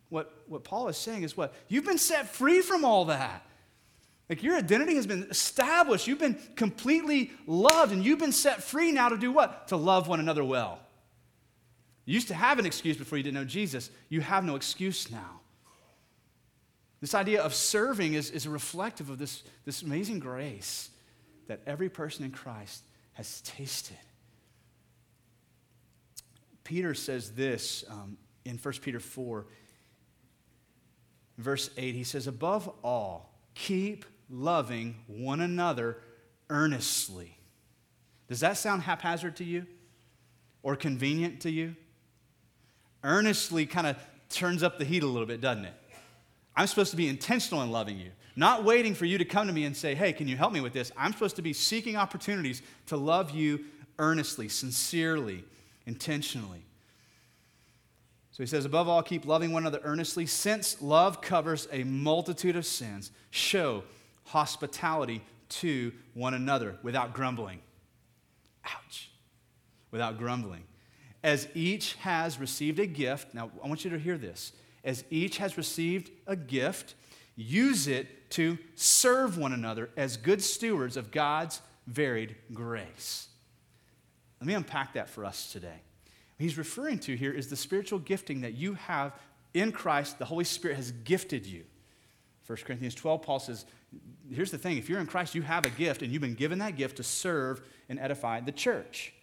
[0.09, 1.55] What, what Paul is saying is what?
[1.69, 3.45] You've been set free from all that.
[4.29, 6.07] Like your identity has been established.
[6.07, 9.69] You've been completely loved and you've been set free now to do what?
[9.69, 10.81] To love one another well.
[12.05, 13.91] You used to have an excuse before you didn't know Jesus.
[14.09, 15.41] You have no excuse now.
[17.01, 20.91] This idea of serving is, is reflective of this, this amazing grace
[21.47, 23.97] that every person in Christ has tasted.
[26.69, 29.47] Peter says this um, in 1 Peter 4,
[31.39, 31.95] verse 8.
[31.95, 35.97] He says, Above all, keep loving one another
[36.51, 37.39] earnestly.
[38.29, 39.65] Does that sound haphazard to you
[40.63, 41.75] or convenient to you?
[43.03, 43.97] Earnestly kind of
[44.29, 45.75] turns up the heat a little bit, doesn't it?
[46.55, 49.55] I'm supposed to be intentional in loving you, not waiting for you to come to
[49.55, 50.93] me and say, hey, can you help me with this?
[50.99, 53.65] I'm supposed to be seeking opportunities to love you
[53.99, 55.47] earnestly, sincerely,
[55.89, 56.65] intentionally.
[58.31, 62.55] So he says, above all, keep loving one another earnestly, since love covers a multitude
[62.55, 63.11] of sins.
[63.31, 63.83] Show
[64.27, 67.59] hospitality to one another without grumbling.
[68.65, 69.11] Ouch.
[69.91, 70.63] Without grumbling.
[71.25, 74.53] As each has received a gift, now I want you to hear this
[74.85, 76.95] as each has received a gift,
[77.37, 83.28] use it to serve one another as good stewards of God's varied grace.
[84.41, 85.67] Let me unpack that for us today.
[85.69, 89.13] What he's referring to here is the spiritual gifting that you have
[89.55, 91.65] in Christ, the Holy Spirit has gifted you.
[92.47, 93.65] 1 Corinthians 12, Paul says,
[94.31, 96.59] Here's the thing if you're in Christ, you have a gift, and you've been given
[96.59, 99.15] that gift to serve and edify the church.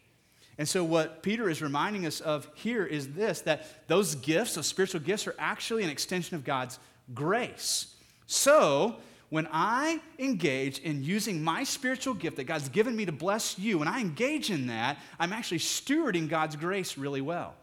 [0.57, 4.67] And so, what Peter is reminding us of here is this that those gifts, those
[4.67, 6.79] spiritual gifts, are actually an extension of God's
[7.13, 7.93] grace.
[8.25, 8.95] So,
[9.35, 13.79] when I engage in using my spiritual gift that God's given me to bless you,
[13.79, 17.53] when I engage in that, I'm actually stewarding God's grace really well.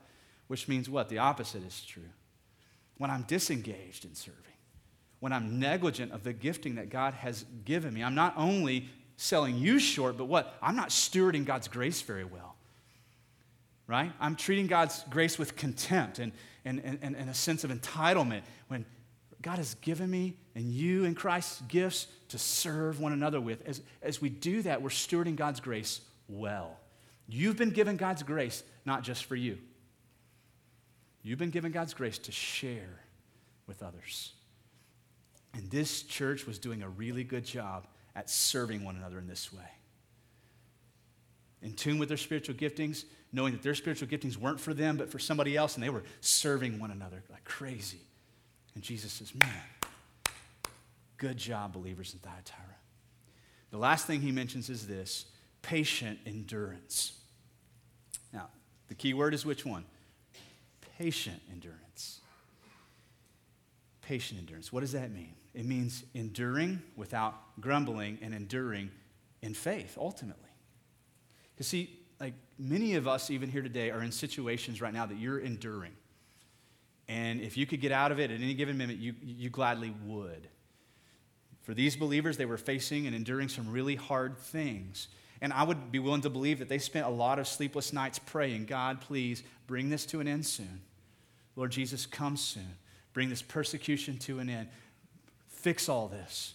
[0.48, 1.08] Which means what?
[1.08, 2.10] The opposite is true.
[2.98, 4.42] when I'm disengaged in serving,
[5.20, 8.04] when I'm negligent of the gifting that God has given me.
[8.04, 10.54] I'm not only selling you short, but what?
[10.60, 12.54] I'm not stewarding God's grace very well.
[13.86, 14.12] Right?
[14.20, 16.32] I'm treating God's grace with contempt and,
[16.66, 18.84] and, and, and a sense of entitlement when
[19.42, 23.66] God has given me and you and Christ gifts to serve one another with.
[23.66, 26.78] As, as we do that, we're stewarding God's grace well.
[27.28, 29.58] You've been given God's grace not just for you,
[31.22, 33.00] you've been given God's grace to share
[33.66, 34.32] with others.
[35.54, 39.52] And this church was doing a really good job at serving one another in this
[39.52, 39.60] way.
[41.60, 45.10] In tune with their spiritual giftings, knowing that their spiritual giftings weren't for them, but
[45.10, 48.00] for somebody else, and they were serving one another like crazy.
[48.74, 49.50] And Jesus says, Man,
[51.16, 52.76] good job, believers in Thyatira.
[53.70, 55.26] The last thing he mentions is this
[55.62, 57.14] patient endurance.
[58.32, 58.48] Now,
[58.88, 59.84] the key word is which one?
[60.98, 62.20] Patient endurance.
[64.02, 64.72] Patient endurance.
[64.72, 65.34] What does that mean?
[65.54, 68.90] It means enduring without grumbling and enduring
[69.42, 70.50] in faith, ultimately.
[71.54, 75.18] Because, see, like many of us, even here today, are in situations right now that
[75.18, 75.92] you're enduring.
[77.12, 79.92] And if you could get out of it at any given minute, you, you gladly
[80.06, 80.48] would.
[81.60, 85.08] For these believers, they were facing and enduring some really hard things.
[85.42, 88.18] And I would be willing to believe that they spent a lot of sleepless nights
[88.18, 90.80] praying, God, please bring this to an end soon.
[91.54, 92.76] Lord Jesus, come soon.
[93.12, 94.68] Bring this persecution to an end.
[95.48, 96.54] Fix all this.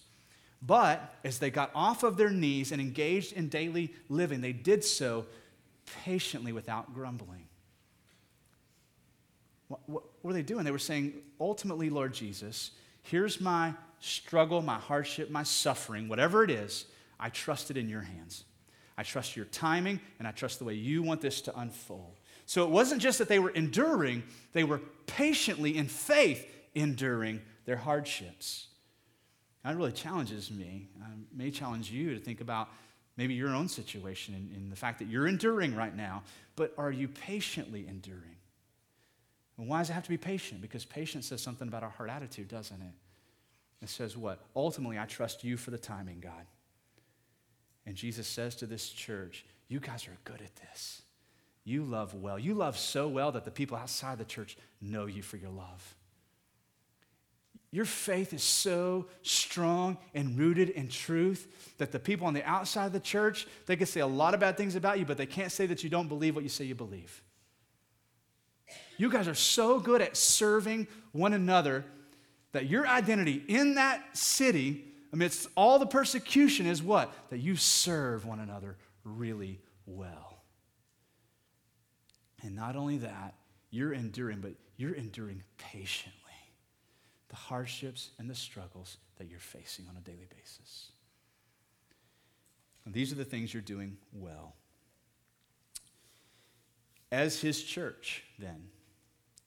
[0.63, 4.83] But as they got off of their knees and engaged in daily living, they did
[4.83, 5.27] so
[6.03, 7.45] patiently without grumbling.
[9.67, 10.63] What, what, were they doing?
[10.65, 12.71] They were saying, ultimately, Lord Jesus,
[13.03, 16.85] here's my struggle, my hardship, my suffering, whatever it is,
[17.19, 18.45] I trust it in your hands.
[18.97, 22.19] I trust your timing, and I trust the way you want this to unfold.
[22.45, 27.75] So it wasn't just that they were enduring, they were patiently in faith enduring their
[27.75, 28.67] hardships.
[29.63, 30.87] That really challenges me.
[31.03, 32.69] I may challenge you to think about
[33.17, 36.23] maybe your own situation and, and the fact that you're enduring right now,
[36.55, 38.36] but are you patiently enduring?
[39.57, 40.61] And why does it have to be patient?
[40.61, 42.93] Because patience says something about our heart attitude, doesn't it?
[43.81, 44.39] It says what?
[44.55, 46.45] Ultimately, I trust you for the timing, God.
[47.85, 51.01] And Jesus says to this church, You guys are good at this.
[51.63, 52.39] You love well.
[52.39, 55.95] You love so well that the people outside the church know you for your love.
[57.71, 62.85] Your faith is so strong and rooted in truth that the people on the outside
[62.85, 65.25] of the church, they can say a lot of bad things about you, but they
[65.25, 67.21] can't say that you don't believe what you say you believe.
[68.97, 71.85] You guys are so good at serving one another
[72.51, 77.13] that your identity in that city, amidst all the persecution, is what?
[77.29, 80.41] That you serve one another really well.
[82.43, 83.35] And not only that,
[83.69, 86.13] you're enduring, but you're enduring patiently
[87.29, 90.91] the hardships and the struggles that you're facing on a daily basis.
[92.85, 94.55] And these are the things you're doing well.
[97.11, 98.69] As his church, then,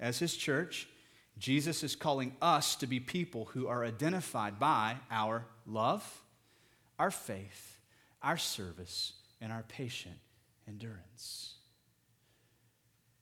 [0.00, 0.88] as his church,
[1.38, 6.22] Jesus is calling us to be people who are identified by our love,
[6.98, 7.78] our faith,
[8.22, 10.16] our service, and our patient
[10.66, 11.54] endurance.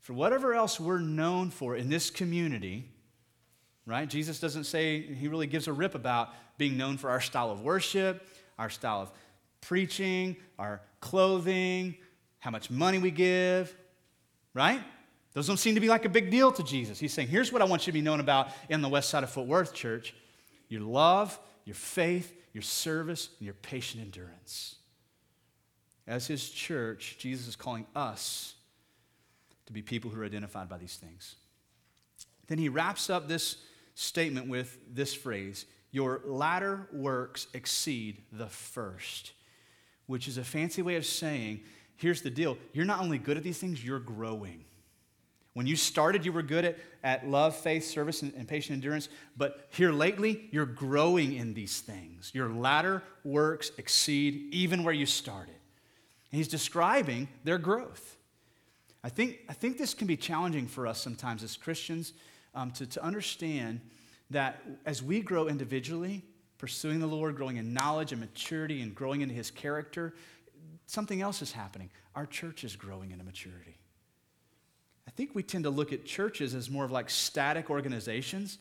[0.00, 2.88] For whatever else we're known for in this community,
[3.86, 4.08] right?
[4.08, 7.62] Jesus doesn't say, he really gives a rip about being known for our style of
[7.62, 8.26] worship,
[8.58, 9.12] our style of
[9.60, 11.96] preaching, our clothing,
[12.38, 13.74] how much money we give,
[14.54, 14.80] right?
[15.38, 16.98] Those don't seem to be like a big deal to Jesus.
[16.98, 19.22] He's saying, here's what I want you to be known about in the west side
[19.22, 20.12] of Fort Worth Church
[20.68, 24.74] your love, your faith, your service, and your patient endurance.
[26.08, 28.54] As his church, Jesus is calling us
[29.66, 31.36] to be people who are identified by these things.
[32.48, 33.58] Then he wraps up this
[33.94, 39.34] statement with this phrase Your latter works exceed the first,
[40.06, 41.60] which is a fancy way of saying,
[41.94, 42.58] here's the deal.
[42.72, 44.64] You're not only good at these things, you're growing.
[45.58, 49.08] When you started, you were good at, at love, faith, service, and, and patient endurance.
[49.36, 52.30] But here lately, you're growing in these things.
[52.32, 55.56] Your latter works exceed even where you started.
[56.30, 58.18] And he's describing their growth.
[59.02, 62.12] I think, I think this can be challenging for us sometimes as Christians
[62.54, 63.80] um, to, to understand
[64.30, 66.22] that as we grow individually,
[66.58, 70.14] pursuing the Lord, growing in knowledge and maturity and growing into his character,
[70.86, 71.90] something else is happening.
[72.14, 73.77] Our church is growing into maturity.
[75.08, 78.58] I think we tend to look at churches as more of like static organizations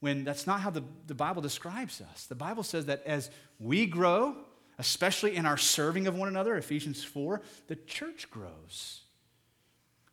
[0.00, 2.24] when that's not how the, the Bible describes us.
[2.24, 4.34] The Bible says that as we grow,
[4.78, 9.02] especially in our serving of one another, Ephesians 4, the church grows.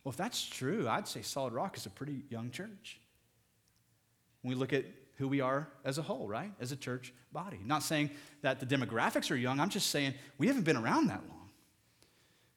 [0.03, 2.99] Well, if that's true, I'd say Solid Rock is a pretty young church.
[4.41, 4.83] when we look at
[5.15, 6.51] who we are as a whole, right?
[6.59, 7.59] As a church body.
[7.63, 8.09] Not saying
[8.41, 11.49] that the demographics are young, I'm just saying we haven't been around that long.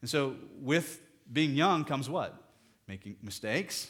[0.01, 1.01] And so, with
[1.33, 2.40] being young comes what?
[2.91, 3.89] Making mistakes,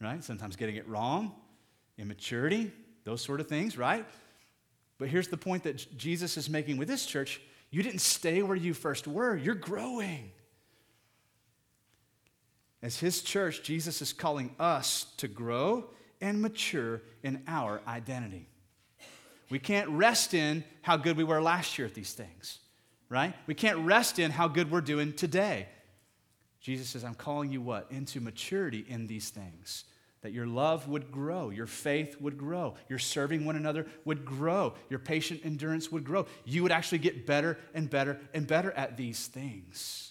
[0.00, 0.22] right?
[0.24, 1.30] Sometimes getting it wrong,
[1.96, 2.72] immaturity,
[3.04, 4.04] those sort of things, right?
[4.98, 8.56] But here's the point that Jesus is making with this church you didn't stay where
[8.56, 10.32] you first were, you're growing.
[12.82, 15.84] As his church, Jesus is calling us to grow
[16.20, 18.48] and mature in our identity.
[19.50, 22.58] We can't rest in how good we were last year at these things,
[23.08, 23.34] right?
[23.46, 25.68] We can't rest in how good we're doing today.
[26.66, 27.86] Jesus says, I'm calling you what?
[27.92, 29.84] Into maturity in these things.
[30.22, 34.74] That your love would grow, your faith would grow, your serving one another would grow,
[34.90, 36.26] your patient endurance would grow.
[36.44, 40.10] You would actually get better and better and better at these things.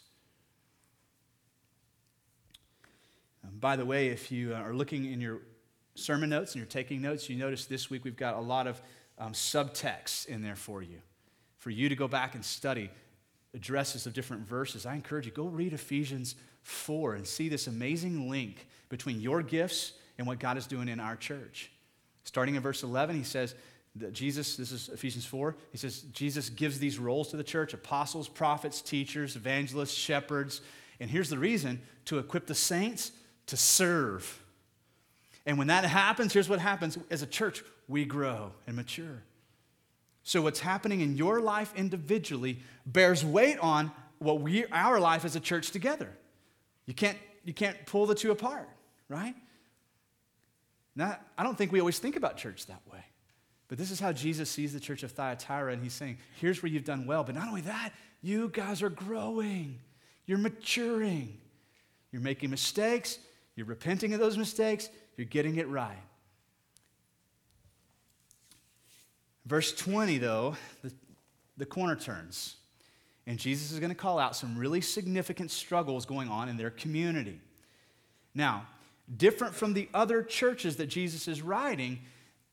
[3.44, 5.42] Um, by the way, if you are looking in your
[5.96, 8.82] sermon notes and you're taking notes, you notice this week we've got a lot of
[9.20, 11.02] um, subtext in there for you,
[11.58, 12.90] for you to go back and study
[13.56, 14.86] addresses of different verses.
[14.86, 19.94] I encourage you, go read Ephesians 4 and see this amazing link between your gifts
[20.18, 21.72] and what God is doing in our church.
[22.24, 23.56] Starting in verse 11, he says,
[23.98, 27.74] that Jesus, this is Ephesians 4, he says, Jesus gives these roles to the church
[27.74, 30.60] apostles, prophets, teachers, evangelists, shepherds.
[31.00, 33.12] And here's the reason to equip the saints
[33.48, 34.42] to serve
[35.46, 39.24] and when that happens, here's what happens as a church we grow and mature.
[40.28, 45.36] So, what's happening in your life individually bears weight on what we, our life as
[45.36, 46.10] a church together.
[46.88, 48.68] You can't, you can't pull the two apart,
[49.08, 49.36] right?
[50.96, 53.06] Now, I don't think we always think about church that way.
[53.68, 56.72] But this is how Jesus sees the church of Thyatira, and he's saying, here's where
[56.72, 57.24] you've done well.
[57.24, 57.92] But not only that,
[58.24, 59.78] you guys are growing,
[60.26, 61.38] you're maturing,
[62.12, 63.20] you're making mistakes,
[63.56, 66.02] you're repenting of those mistakes, you're getting it right.
[69.46, 70.92] Verse 20, though, the,
[71.58, 72.56] the corner turns.
[73.28, 76.70] And Jesus is going to call out some really significant struggles going on in their
[76.70, 77.40] community.
[78.34, 78.68] Now,
[79.18, 82.00] different from the other churches that Jesus is writing,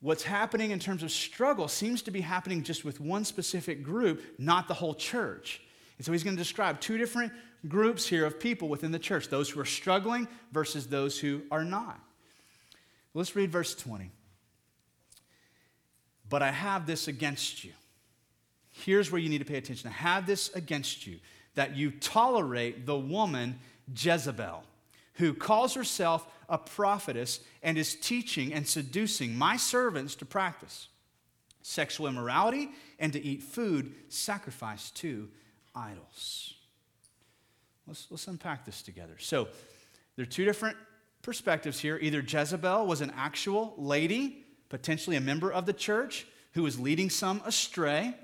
[0.01, 4.23] what's happening in terms of struggle seems to be happening just with one specific group,
[4.39, 5.61] not the whole church.
[5.99, 7.33] And so he's going to describe two different
[7.69, 11.65] groups here of people within the church those who are struggling versus those who are
[11.65, 12.01] not.
[13.15, 14.11] Let's read verse 20.
[16.33, 17.73] But I have this against you.
[18.71, 19.91] Here's where you need to pay attention.
[19.91, 21.19] I have this against you
[21.57, 23.59] that you tolerate the woman
[23.95, 24.65] Jezebel,
[25.17, 30.89] who calls herself a prophetess and is teaching and seducing my servants to practice
[31.61, 35.29] sexual immorality and to eat food sacrificed to
[35.75, 36.55] idols.
[37.87, 39.17] Let's, let's unpack this together.
[39.19, 39.49] So,
[40.17, 40.79] there are two different
[41.21, 41.99] perspectives here.
[42.01, 47.11] Either Jezebel was an actual lady, potentially a member of the church, who is leading
[47.11, 48.15] some astray,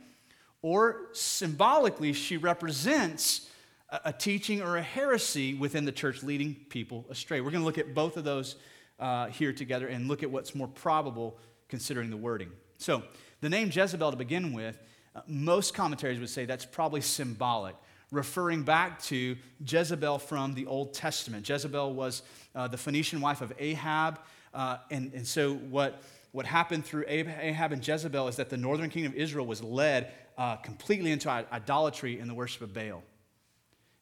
[0.63, 3.51] or symbolically, she represents
[3.91, 7.43] a, a teaching or a heresy within the church leading people astray.
[7.43, 8.57] We're going to look at both of those
[8.99, 11.39] uh, here together and look at what's more probable
[11.69, 12.51] considering the wording.
[12.79, 13.03] So,
[13.43, 14.79] the name Jezebel to begin with,
[15.15, 17.77] uh, most commentaries would say that's probably symbolic
[18.11, 19.37] referring back to
[19.67, 21.47] Jezebel from the Old Testament.
[21.47, 22.23] Jezebel was
[22.55, 24.19] uh, the Phoenician wife of Ahab.
[24.55, 28.91] Uh, and, and so, what, what happened through Ahab and Jezebel is that the northern
[28.91, 33.03] kingdom of Israel was led uh, completely into idolatry and the worship of Baal.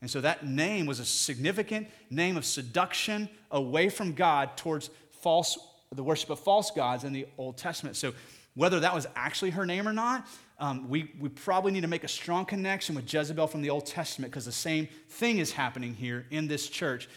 [0.03, 4.91] And so, that name was a significant name of seduction away from God towards
[5.22, 5.59] false,
[5.91, 7.97] the worship of false gods in the Old Testament.
[7.97, 8.12] So,
[8.55, 10.27] whether that was actually her name or not,
[10.59, 13.87] um, we, we probably need to make a strong connection with Jezebel from the Old
[13.87, 17.09] Testament because the same thing is happening here in this church.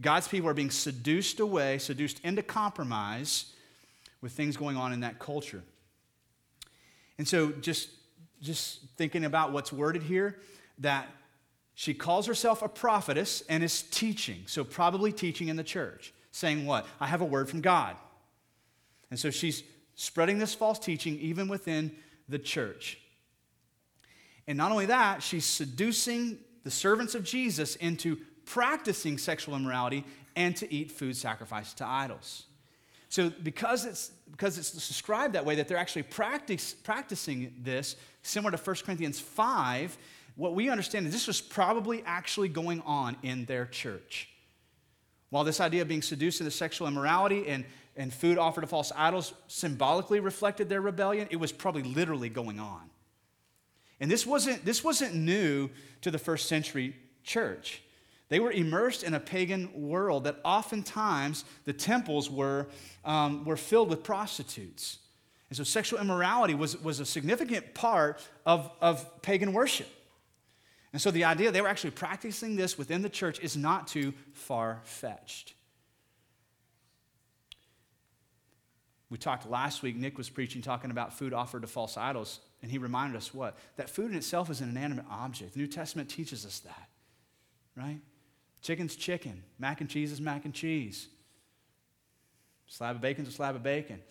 [0.00, 3.52] God's people are being seduced away, seduced into compromise
[4.20, 5.62] with things going on in that culture.
[7.18, 7.90] And so, just,
[8.40, 10.36] just thinking about what's worded here,
[10.78, 11.08] that
[11.74, 14.42] she calls herself a prophetess and is teaching.
[14.46, 16.86] So, probably teaching in the church, saying, What?
[17.00, 17.96] I have a word from God.
[19.10, 19.62] And so, she's
[19.94, 21.92] spreading this false teaching even within
[22.28, 22.98] the church.
[24.46, 30.04] And not only that, she's seducing the servants of Jesus into practicing sexual immorality
[30.36, 32.44] and to eat food sacrificed to idols.
[33.08, 38.56] So, because it's, because it's described that way, that they're actually practice, practicing this, similar
[38.56, 39.96] to 1 Corinthians 5,
[40.34, 44.28] what we understand is this was probably actually going on in their church.
[45.30, 47.64] While this idea of being seduced into sexual immorality and
[47.96, 52.60] and food offered to false idols symbolically reflected their rebellion, it was probably literally going
[52.60, 52.90] on.
[54.00, 55.70] And this wasn't, this wasn't new
[56.02, 56.94] to the first century
[57.24, 57.82] church.
[58.28, 62.66] They were immersed in a pagan world that oftentimes the temples were,
[63.04, 64.98] um, were filled with prostitutes.
[65.48, 69.88] And so sexual immorality was, was a significant part of, of pagan worship.
[70.92, 74.12] And so the idea they were actually practicing this within the church is not too
[74.32, 75.54] far fetched.
[79.08, 82.70] We talked last week, Nick was preaching, talking about food offered to false idols, and
[82.70, 83.56] he reminded us what?
[83.76, 85.54] That food in itself is an inanimate object.
[85.54, 86.88] The New Testament teaches us that,
[87.76, 88.00] right?
[88.66, 91.06] Chicken's chicken, mac and cheese is mac and cheese,
[92.66, 94.02] slab of bacon's a slab of bacon.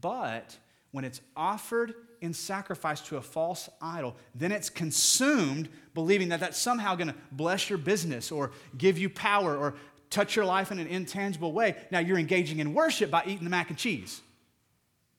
[0.00, 0.56] But
[0.90, 6.58] when it's offered in sacrifice to a false idol, then it's consumed believing that that's
[6.58, 9.74] somehow going to bless your business or give you power or
[10.10, 11.76] touch your life in an intangible way.
[11.92, 14.20] Now you're engaging in worship by eating the mac and cheese.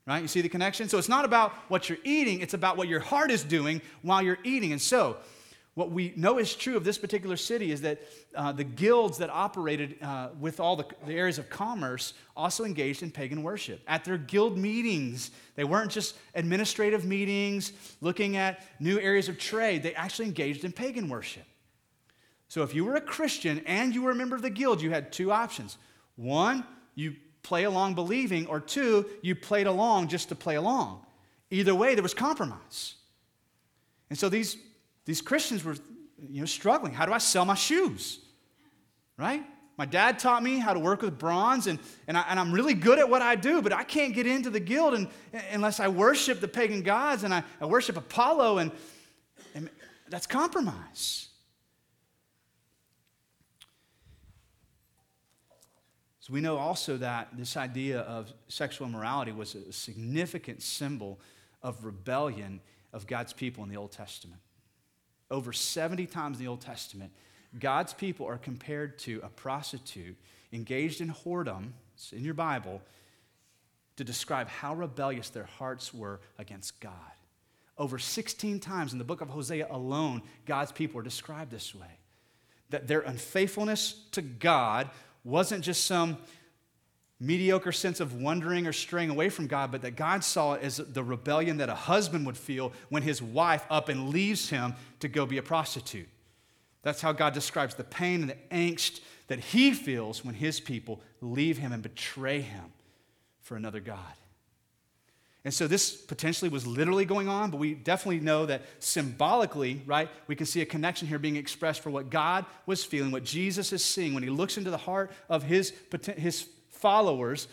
[0.06, 0.22] Right?
[0.22, 0.90] You see the connection?
[0.90, 4.22] So it's not about what you're eating, it's about what your heart is doing while
[4.22, 4.74] you're eating.
[4.74, 5.16] And so,
[5.76, 8.00] what we know is true of this particular city is that
[8.36, 13.02] uh, the guilds that operated uh, with all the, the, areas of commerce also engaged
[13.02, 13.82] in pagan worship.
[13.88, 19.82] At their guild meetings, they weren't just administrative meetings looking at new areas of trade,
[19.82, 21.46] they actually engaged in pagan worship.
[22.50, 24.92] So if you were a Christian and you were a member of the guild, you
[24.92, 25.80] had two options.
[26.16, 26.64] One,
[26.94, 31.04] you play along believing, or two, you played along just to play along.
[31.50, 32.94] Either way, there was compromise.
[34.12, 34.56] And so these,
[35.06, 35.76] these Christians were
[36.18, 36.94] you know, struggling.
[36.94, 38.20] How do I sell my shoes?
[39.18, 39.44] Right?
[39.78, 43.00] My dad taught me how to work with bronze, and, and, I, I'm really good
[43.00, 45.08] at what I do, but I can't get into the guild and,
[45.52, 48.72] unless I worship the pagan gods and I, I worship Apollo, and,
[49.56, 49.70] and
[50.10, 51.30] that's compromise.
[56.20, 61.20] So we know also that this idea of sexual immorality was a significant symbol
[61.62, 62.62] of rebellion
[62.94, 64.40] of God's people in the Old Testament.
[65.34, 67.12] Over 70 times in the Old Testament,
[67.60, 70.16] God's people are compared to a prostitute
[70.52, 72.84] engaged in whoredom, it's in your Bible,
[73.98, 76.94] to describe how rebellious their hearts were against God.
[77.80, 81.98] Over 16 times in the book of Hosea alone, God's people are described this way
[82.70, 84.88] that their unfaithfulness to God
[85.24, 86.18] wasn't just some
[87.20, 90.78] mediocre sense of wondering or straying away from God, but that God saw it as
[90.78, 95.08] the rebellion that a husband would feel when his wife up and leaves him to
[95.08, 96.10] go be a prostitute.
[96.82, 101.02] That's how God describes the pain and the angst that he feels when his people
[101.22, 102.66] leave him and betray him
[103.42, 104.00] for another God.
[105.46, 110.10] And so this potentially was literally going on, but we definitely know that symbolically, right,
[110.28, 113.74] we can see a connection here being expressed for what God was feeling, what Jesus
[113.74, 115.74] is seeing when he looks into the heart of his,
[116.16, 116.48] his
[116.84, 117.48] followers,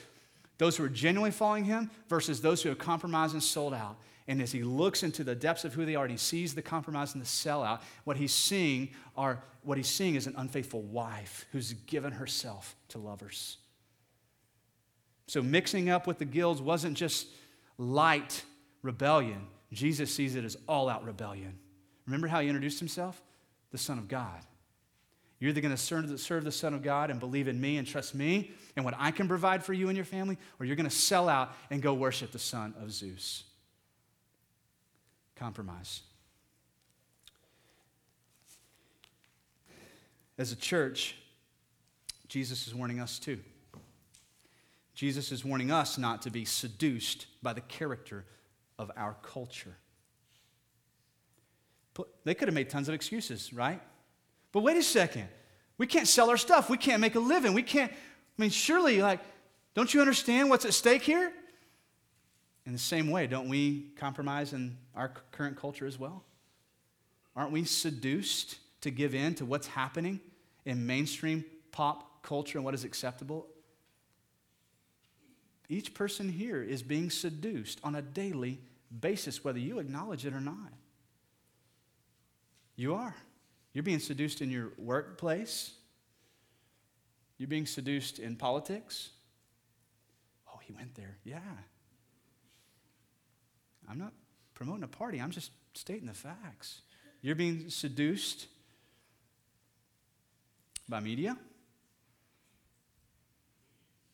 [0.58, 3.96] those who are genuinely following him versus those who have compromised and sold out.
[4.26, 6.62] And as he looks into the depths of who they are and he sees the
[6.62, 11.46] compromise and the sellout, what he's seeing are what he's seeing is an unfaithful wife
[11.52, 13.58] who's given herself to lovers.
[15.28, 17.28] So mixing up with the guilds wasn't just
[17.78, 18.42] light
[18.82, 19.46] rebellion.
[19.72, 21.56] Jesus sees it as all out rebellion.
[22.06, 23.22] Remember how he introduced himself?
[23.70, 24.40] The Son of God.
[25.40, 28.14] You're either going to serve the Son of God and believe in me and trust
[28.14, 30.94] me and what I can provide for you and your family, or you're going to
[30.94, 33.44] sell out and go worship the son of Zeus.
[35.36, 36.02] Compromise.
[40.36, 41.16] As a church,
[42.28, 43.40] Jesus is warning us too.
[44.94, 48.26] Jesus is warning us not to be seduced by the character
[48.78, 49.76] of our culture.
[52.24, 53.80] They could have made tons of excuses, right?
[54.52, 55.28] But wait a second.
[55.78, 56.68] We can't sell our stuff.
[56.68, 57.54] We can't make a living.
[57.54, 57.90] We can't.
[57.92, 59.20] I mean, surely, like,
[59.74, 61.32] don't you understand what's at stake here?
[62.66, 66.22] In the same way, don't we compromise in our current culture as well?
[67.34, 70.20] Aren't we seduced to give in to what's happening
[70.64, 73.46] in mainstream pop culture and what is acceptable
[75.70, 78.58] each person here is being seduced on a daily
[79.00, 80.72] basis, whether you acknowledge it or not.
[82.74, 83.14] You are.
[83.72, 85.72] You're being seduced in your workplace.
[87.38, 89.10] You're being seduced in politics.
[90.48, 91.16] Oh, he went there.
[91.24, 91.38] Yeah.
[93.88, 94.12] I'm not
[94.54, 96.82] promoting a party, I'm just stating the facts.
[97.22, 98.46] You're being seduced
[100.88, 101.36] by media.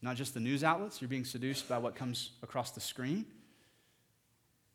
[0.03, 3.27] Not just the news outlets, you're being seduced by what comes across the screen.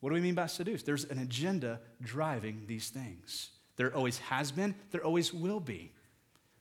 [0.01, 0.86] What do we mean by seduced?
[0.86, 3.51] There's an agenda driving these things.
[3.82, 5.91] There always has been, there always will be.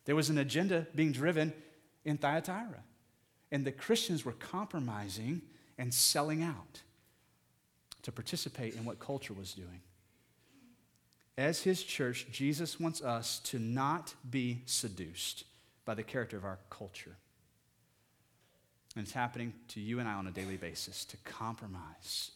[0.06, 1.52] There was an agenda being driven
[2.02, 2.82] in Thyatira,
[3.52, 5.42] and the Christians were compromising
[5.76, 6.80] and selling out
[8.04, 9.82] to participate in what culture was doing.
[11.36, 15.44] as his church, Jesus wants us to not be seduced
[15.84, 17.18] by the character of our culture.
[18.96, 22.30] And it's happening to you and I on a daily basis to compromise.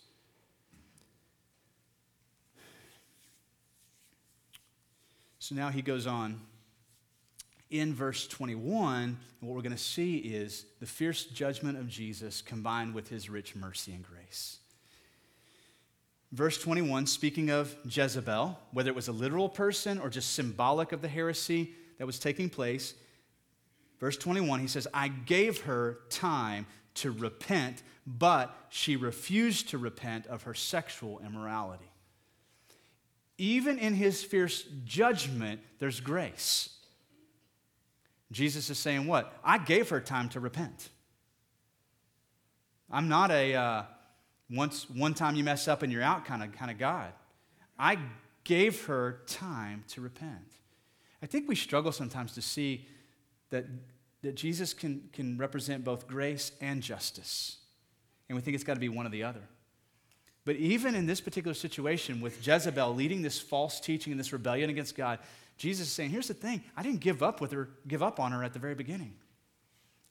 [5.44, 6.40] So now he goes on
[7.68, 12.94] in verse 21, what we're going to see is the fierce judgment of Jesus combined
[12.94, 14.60] with his rich mercy and grace.
[16.32, 21.02] Verse 21, speaking of Jezebel, whether it was a literal person or just symbolic of
[21.02, 22.94] the heresy that was taking place,
[24.00, 26.64] verse 21, he says, I gave her time
[26.94, 31.90] to repent, but she refused to repent of her sexual immorality.
[33.36, 36.70] Even in his fierce judgment, there's grace.
[38.30, 39.36] Jesus is saying, What?
[39.44, 40.90] I gave her time to repent.
[42.90, 43.82] I'm not a uh,
[44.50, 47.12] once one time you mess up and you're out kind of kind of God.
[47.78, 47.98] I
[48.44, 50.52] gave her time to repent.
[51.22, 52.86] I think we struggle sometimes to see
[53.50, 53.64] that,
[54.22, 57.56] that Jesus can, can represent both grace and justice.
[58.28, 59.40] And we think it's got to be one or the other.
[60.44, 64.68] But even in this particular situation with Jezebel leading this false teaching and this rebellion
[64.68, 65.18] against God,
[65.56, 68.32] Jesus is saying, here's the thing, I didn't give up with her, give up on
[68.32, 69.14] her at the very beginning.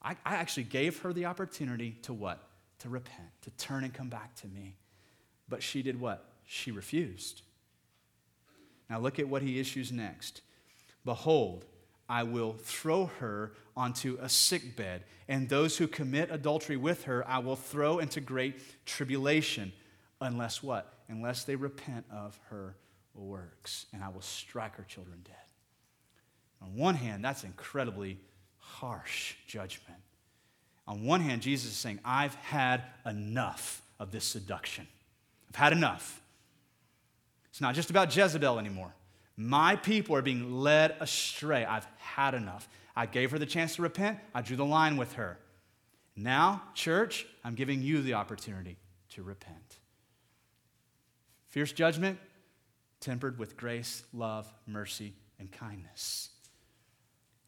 [0.01, 2.41] I, I actually gave her the opportunity to what?
[2.79, 4.75] To repent, to turn and come back to me.
[5.47, 6.25] But she did what?
[6.45, 7.41] She refused.
[8.89, 10.41] Now look at what he issues next.
[11.05, 11.65] Behold,
[12.09, 17.27] I will throw her onto a sick bed, and those who commit adultery with her
[17.27, 19.71] I will throw into great tribulation,
[20.23, 20.93] unless what?
[21.09, 22.75] Unless they repent of her
[23.13, 25.35] works, and I will strike her children dead.
[26.61, 28.17] On one hand, that's incredibly
[28.57, 29.99] harsh judgment.
[30.87, 34.87] On one hand, Jesus is saying, I've had enough of this seduction.
[35.49, 36.21] I've had enough.
[37.49, 38.93] It's not just about Jezebel anymore.
[39.37, 41.65] My people are being led astray.
[41.65, 42.67] I've had enough.
[42.95, 44.19] I gave her the chance to repent.
[44.33, 45.37] I drew the line with her.
[46.15, 48.77] Now, church, I'm giving you the opportunity
[49.11, 49.77] to repent.
[51.53, 52.17] Fierce judgment,
[52.99, 56.29] tempered with grace, love, mercy, and kindness.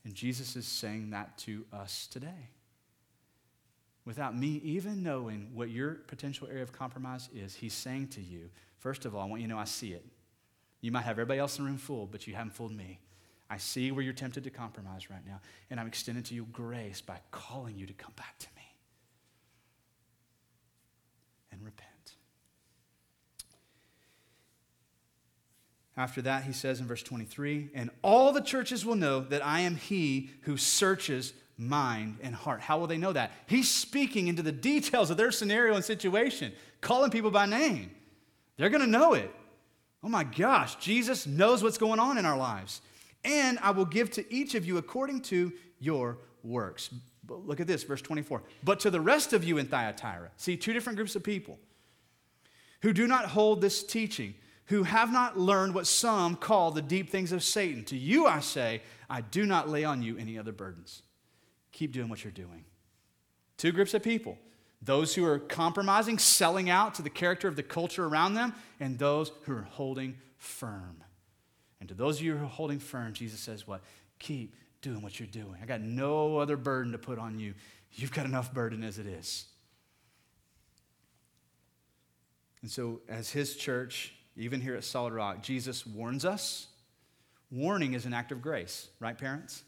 [0.04, 2.52] And Jesus is saying that to us today.
[4.06, 8.52] Without me even knowing what your potential area of compromise is, he's saying to you,
[8.78, 10.06] first of all, I want you to know I see it.
[10.82, 13.00] You might have everybody else in the room fooled, but you haven't fooled me.
[13.50, 15.42] I see where you're tempted to compromise right now,
[15.72, 18.76] and I'm extending to you grace by calling you to come back to me
[21.52, 21.90] and repent.
[25.98, 29.62] After that, he says in verse 23, and all the churches will know that I
[29.62, 32.60] am he who searches mind and heart.
[32.60, 33.32] How will they know that?
[33.48, 37.92] He's speaking into the details of their scenario and situation, calling people by name.
[38.58, 39.34] They're going to know it.
[40.04, 42.82] Oh my gosh, Jesus knows what's going on in our lives.
[43.24, 46.90] And I will give to each of you according to your works.
[47.26, 48.44] But look at this, verse 24.
[48.64, 51.58] But to the rest of you in Thyatira, see, two different groups of people
[52.82, 54.36] who do not hold this teaching
[54.68, 57.84] who have not learned what some call the deep things of Satan.
[57.86, 61.04] To you I say, I do not lay on you any other burdens.
[61.72, 62.66] Keep doing what you're doing.
[63.58, 64.38] Two groups of people
[64.82, 69.00] those who are compromising, selling out to the character of the culture around them, and
[69.00, 71.04] those who are holding firm.
[71.80, 73.82] And to those of you who are holding firm, Jesus says, What?
[74.20, 75.56] Keep doing what you're doing.
[75.62, 77.54] I got no other burden to put on you.
[77.94, 79.46] You've got enough burden as it is.
[82.62, 86.68] And so, as his church, even here at Solid Rock, Jesus warns us.
[87.52, 89.64] Warning is an act of grace, right, parents?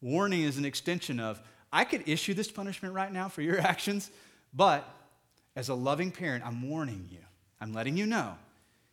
[0.00, 1.40] Warning is an extension of,
[1.72, 4.10] I could issue this punishment right now for your actions,
[4.52, 4.88] but
[5.56, 7.20] as a loving parent, I'm warning you.
[7.60, 8.34] I'm letting you know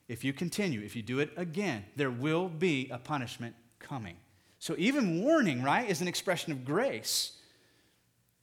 [0.07, 4.17] if you continue, if you do it again, there will be a punishment coming.
[4.57, 7.33] So even warning, right, is an expression of grace,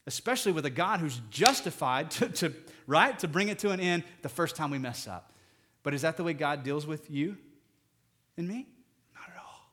[0.07, 2.53] especially with a God who's justified to, to
[2.86, 5.32] right, to bring it to an end the first time we mess up.
[5.87, 7.37] But is that the way God deals with you
[8.37, 8.66] and me?
[9.14, 9.70] Not at all.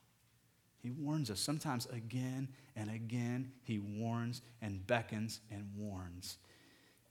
[0.84, 1.40] He warns us.
[1.40, 6.38] Sometimes again and again, He warns and beckons and warns.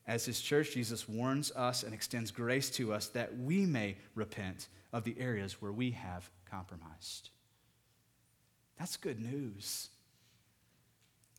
[0.06, 4.68] As His church, Jesus warns us and extends grace to us that we may repent
[4.92, 7.30] of the areas where we have compromised.
[8.78, 9.88] That's good news.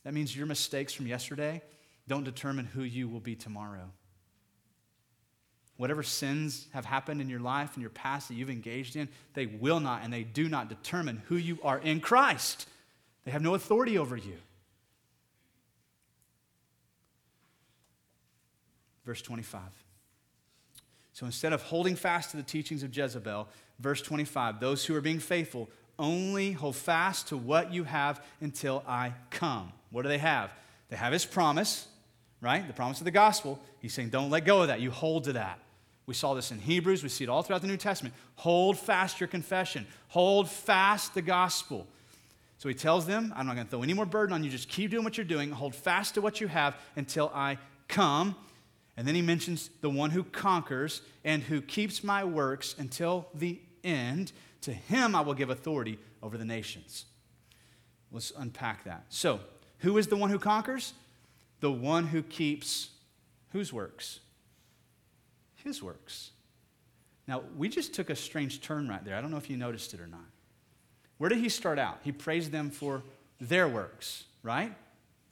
[0.04, 1.62] That means your mistakes from yesterday
[2.10, 3.90] don't determine who you will be tomorrow.
[5.84, 9.48] Whatever sins have happened in your life and your past that you've engaged in, they
[9.48, 12.70] will not and they do not determine who you are in Christ.
[13.26, 14.38] They have no authority over you.
[19.06, 19.60] Verse 25.
[21.12, 25.02] So instead of holding fast to the teachings of Jezebel, Verse 25 Those who are
[25.02, 25.70] being faithful
[26.00, 29.74] only hold fast to what you have until I come.
[29.92, 30.50] What do they have?
[30.88, 31.90] They have his promise,
[32.40, 32.66] right?
[32.66, 33.60] The promise of the gospel.
[33.80, 34.80] He's saying, don't let go of that.
[34.80, 35.60] You hold to that.
[36.06, 37.02] We saw this in Hebrews.
[37.02, 38.14] We see it all throughout the New Testament.
[38.36, 41.88] Hold fast your confession, hold fast the gospel.
[42.58, 44.50] So he tells them, I'm not going to throw any more burden on you.
[44.50, 45.52] Just keep doing what you're doing.
[45.52, 47.58] Hold fast to what you have until I
[47.90, 48.38] come.
[48.96, 53.60] And then he mentions the one who conquers and who keeps my works until the
[53.84, 54.32] end.
[54.62, 57.04] To him I will give authority over the nations.
[58.14, 59.06] Let's unpack that.
[59.10, 59.42] So,
[59.80, 60.94] who is the one who conquers?
[61.60, 62.92] The one who keeps
[63.52, 64.20] whose works?
[65.64, 66.32] His works.
[67.28, 69.16] Now, we just took a strange turn right there.
[69.16, 70.26] I don't know if you noticed it or not.
[71.18, 72.00] Where did he start out?
[72.04, 73.04] He praised them for
[73.40, 74.74] their works, right?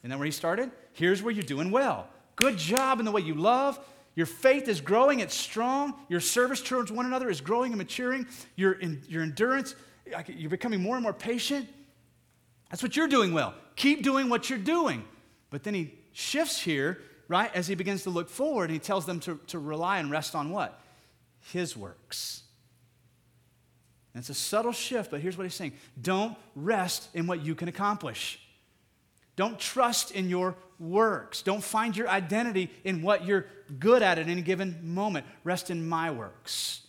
[0.04, 0.72] And then where he started?
[0.94, 2.08] Here's where you're doing well.
[2.36, 3.80] Good job in the way you love.
[4.16, 5.94] Your faith is growing, it's strong.
[6.10, 8.28] Your service towards one another is growing and maturing.
[8.56, 9.76] Your, in, your endurance,
[10.28, 11.68] you're becoming more and more patient.
[12.70, 13.54] That's what you're doing well.
[13.76, 15.04] Keep doing what you're doing.
[15.50, 17.02] But then he shifts here,
[17.32, 20.36] right, as he begins to look forward, he tells them to, to rely and rest
[20.36, 20.80] on what?
[21.52, 22.44] His works.
[24.14, 27.56] And it's a subtle shift, but here's what he's saying don't rest in what you
[27.56, 28.40] can accomplish.
[29.38, 31.42] Don't trust in your works.
[31.42, 33.46] Don't find your identity in what you're
[33.80, 35.26] good at at any given moment.
[35.46, 36.86] Rest in my works.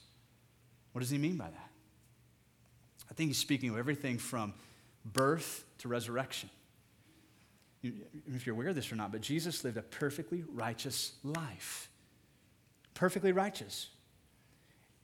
[0.90, 1.70] What does he mean by that?
[3.08, 4.54] I think he's speaking of everything from
[5.04, 6.50] birth to resurrection.
[7.82, 11.90] If you're aware of this or not, but Jesus lived a perfectly righteous life.
[12.94, 13.88] Perfectly righteous.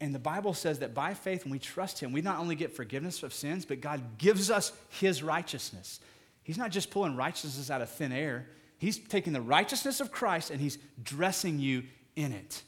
[0.01, 2.77] And the Bible says that by faith, when we trust Him, we not only get
[2.77, 5.99] forgiveness of sins, but God gives us His righteousness.
[6.45, 8.47] He's not just pulling righteousness out of thin air,
[8.79, 11.83] He's taking the righteousness of Christ and He's dressing you
[12.15, 12.63] in it.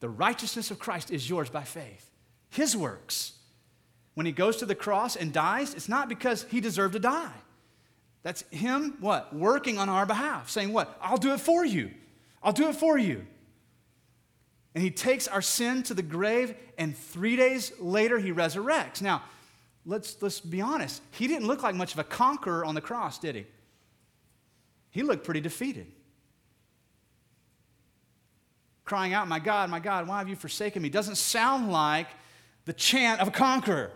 [0.00, 2.10] The righteousness of Christ is yours by faith.
[2.50, 3.32] His works.
[4.12, 7.32] When He goes to the cross and dies, it's not because He deserved to die.
[8.24, 9.32] That's Him, what?
[9.34, 10.98] Working on our behalf, saying, What?
[11.00, 11.92] I'll do it for you.
[12.42, 13.24] I'll do it for you.
[14.74, 19.00] And he takes our sin to the grave, and three days later, he resurrects.
[19.00, 19.22] Now,
[19.86, 21.00] let's, let's be honest.
[21.12, 23.46] He didn't look like much of a conqueror on the cross, did he?
[24.90, 25.86] He looked pretty defeated.
[28.84, 30.88] Crying out, My God, my God, why have you forsaken me?
[30.88, 32.08] Doesn't sound like
[32.64, 33.92] the chant of a conqueror.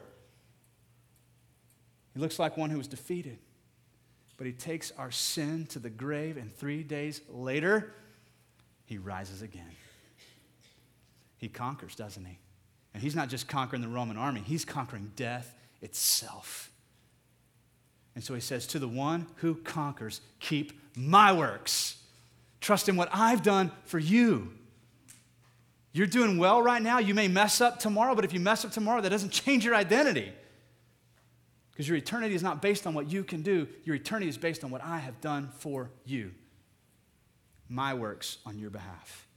[2.15, 3.39] He looks like one who was defeated.
[4.39, 7.93] But he takes our sin to the grave, and three days later,
[8.87, 9.75] he rises again
[11.39, 12.39] he conquers, doesn't he?
[12.93, 16.71] And he's not just conquering the Roman army, he's conquering death itself.
[18.15, 21.97] And so he says, To the one who conquers, keep my works.
[22.61, 24.53] Trust in what I've done for you.
[25.93, 26.99] You're doing well right now.
[26.99, 29.77] You may mess up tomorrow, but if you mess up tomorrow, that doesn't change your
[29.77, 30.33] identity.
[31.79, 34.65] Because your eternity is not based on what you can do, your eternity is based
[34.65, 36.33] on what I have done for you.
[37.69, 39.29] My works on your behalf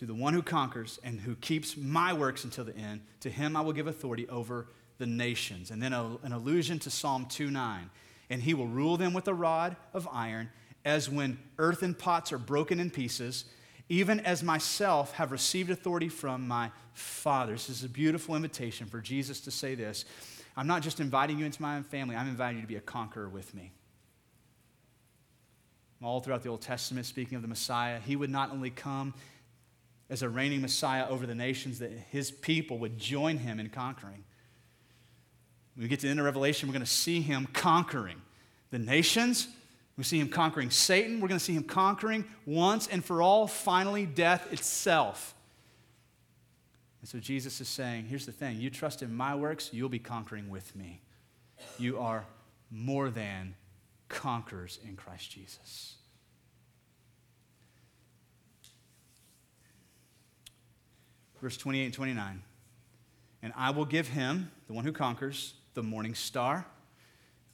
[0.00, 3.54] to the one who conquers and who keeps my works until the end, to him
[3.54, 5.70] I will give authority over the nations.
[5.70, 7.90] And then a, an allusion to Psalm 2 9.
[8.30, 10.48] And he will rule them with a rod of iron,
[10.86, 13.44] as when earthen pots are broken in pieces,
[13.90, 17.52] even as myself have received authority from my Father.
[17.52, 20.04] This is a beautiful invitation for Jesus to say this.
[20.56, 23.28] I'm not just inviting you into my family, I'm inviting you to be a conqueror
[23.28, 23.72] with me.
[26.02, 29.12] All throughout the Old Testament, speaking of the Messiah, he would not only come
[30.08, 34.24] as a reigning Messiah over the nations, that his people would join him in conquering.
[35.74, 38.22] When we get to the end of Revelation, we're going to see him conquering
[38.70, 39.48] the nations.
[40.00, 41.20] We see him conquering Satan.
[41.20, 45.34] We're going to see him conquering once and for all, finally, death itself.
[47.02, 49.98] And so Jesus is saying, here's the thing you trust in my works, you'll be
[49.98, 51.02] conquering with me.
[51.78, 52.24] You are
[52.70, 53.54] more than
[54.08, 55.96] conquerors in Christ Jesus.
[61.42, 62.42] verse 28 and 29.
[63.42, 66.66] And I will give him, the one who conquers, the morning star.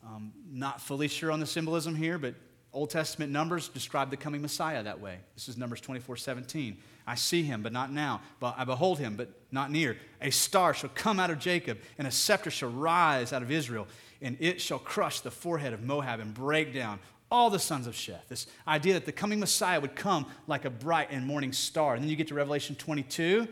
[0.07, 2.35] Um, not fully sure on the symbolism here, but
[2.73, 5.19] Old Testament numbers describe the coming Messiah that way.
[5.35, 6.77] This is Numbers 24 17.
[7.09, 8.21] I see him, but not now.
[8.39, 9.97] But I behold him, but not near.
[10.21, 13.89] A star shall come out of Jacob, and a scepter shall rise out of Israel,
[14.23, 17.95] and it shall crush the forehead of Moab and break down all the sons of
[17.95, 18.29] Sheth.
[18.29, 21.95] This idea that the coming Messiah would come like a bright and morning star.
[21.95, 23.49] And then you get to Revelation 22,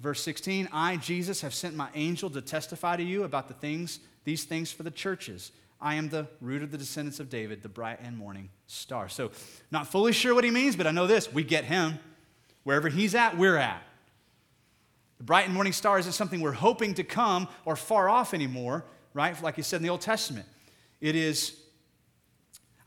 [0.00, 4.00] Verse 16, I, Jesus, have sent my angel to testify to you about the things,
[4.24, 5.52] these things for the churches.
[5.80, 9.08] I am the root of the descendants of David, the bright and morning star.
[9.08, 9.30] So,
[9.70, 11.98] not fully sure what he means, but I know this we get him.
[12.64, 13.82] Wherever he's at, we're at.
[15.18, 18.84] The bright and morning star isn't something we're hoping to come or far off anymore,
[19.14, 19.40] right?
[19.42, 20.46] Like he said in the Old Testament.
[21.00, 21.56] It is,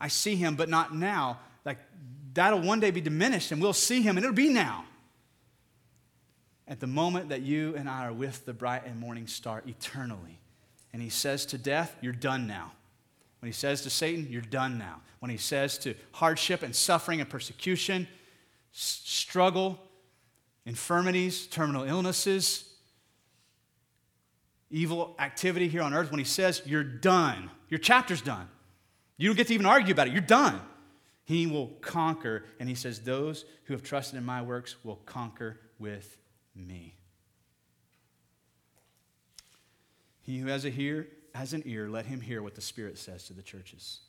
[0.00, 1.40] I see him, but not now.
[1.64, 1.78] Like
[2.32, 4.84] that'll one day be diminished and we'll see him and it'll be now.
[6.66, 10.38] At the moment that you and I are with the bright and morning star eternally.
[10.94, 12.70] And he says to death, You're done now.
[13.40, 15.02] When he says to Satan, You're done now.
[15.18, 18.06] When he says to hardship and suffering and persecution,
[18.70, 19.80] struggle,
[20.64, 22.70] infirmities, terminal illnesses,
[24.70, 28.48] evil activity here on earth, when he says, You're done, your chapter's done.
[29.16, 30.60] You don't get to even argue about it, you're done.
[31.24, 32.44] He will conquer.
[32.60, 36.16] And he says, Those who have trusted in my works will conquer with
[36.54, 36.94] me.
[40.24, 43.24] He who has a ear has an ear, let him hear what the Spirit says
[43.24, 44.00] to the churches.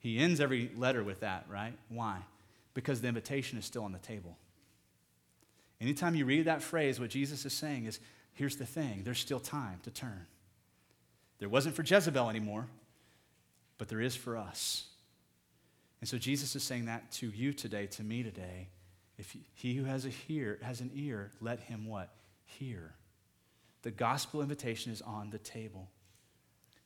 [0.00, 1.72] He ends every letter with that, right?
[1.88, 2.18] Why?
[2.74, 4.36] Because the invitation is still on the table.
[5.80, 8.00] Anytime you read that phrase, what Jesus is saying is
[8.34, 10.26] here's the thing there's still time to turn.
[11.38, 12.66] There wasn't for Jezebel anymore,
[13.78, 14.86] but there is for us.
[16.00, 18.68] And so Jesus is saying that to you today, to me today.
[19.16, 22.10] If he who has a hear has an ear, let him what?
[22.44, 22.94] Hear.
[23.82, 25.88] The gospel invitation is on the table.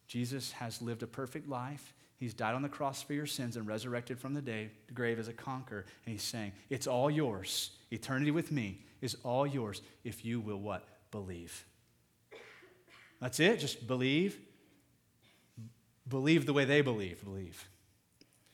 [0.06, 1.94] Jesus has lived a perfect life.
[2.18, 5.18] He's died on the cross for your sins and resurrected from the day, the grave
[5.18, 5.86] as a conqueror.
[6.04, 7.70] And he's saying, It's all yours.
[7.90, 10.86] Eternity with me is all yours if you will what?
[11.10, 11.64] Believe.
[13.20, 13.58] That's it.
[13.58, 14.38] Just believe.
[16.08, 17.24] Believe the way they believe.
[17.24, 17.68] Believe.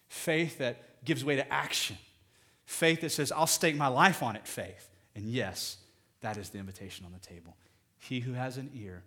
[0.09, 1.99] Faith that gives way to action.
[2.65, 4.91] Faith that says, I'll stake my life on it, faith.
[5.15, 5.79] And yes,
[6.21, 7.57] that is the invitation on the table.
[7.99, 9.03] He who has an ear,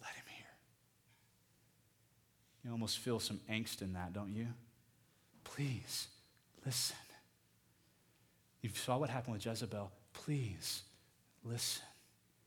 [0.00, 0.46] let him hear.
[2.64, 4.48] You almost feel some angst in that, don't you?
[5.42, 6.08] Please,
[6.64, 6.96] listen.
[8.62, 9.92] You saw what happened with Jezebel.
[10.14, 10.82] Please,
[11.44, 11.84] listen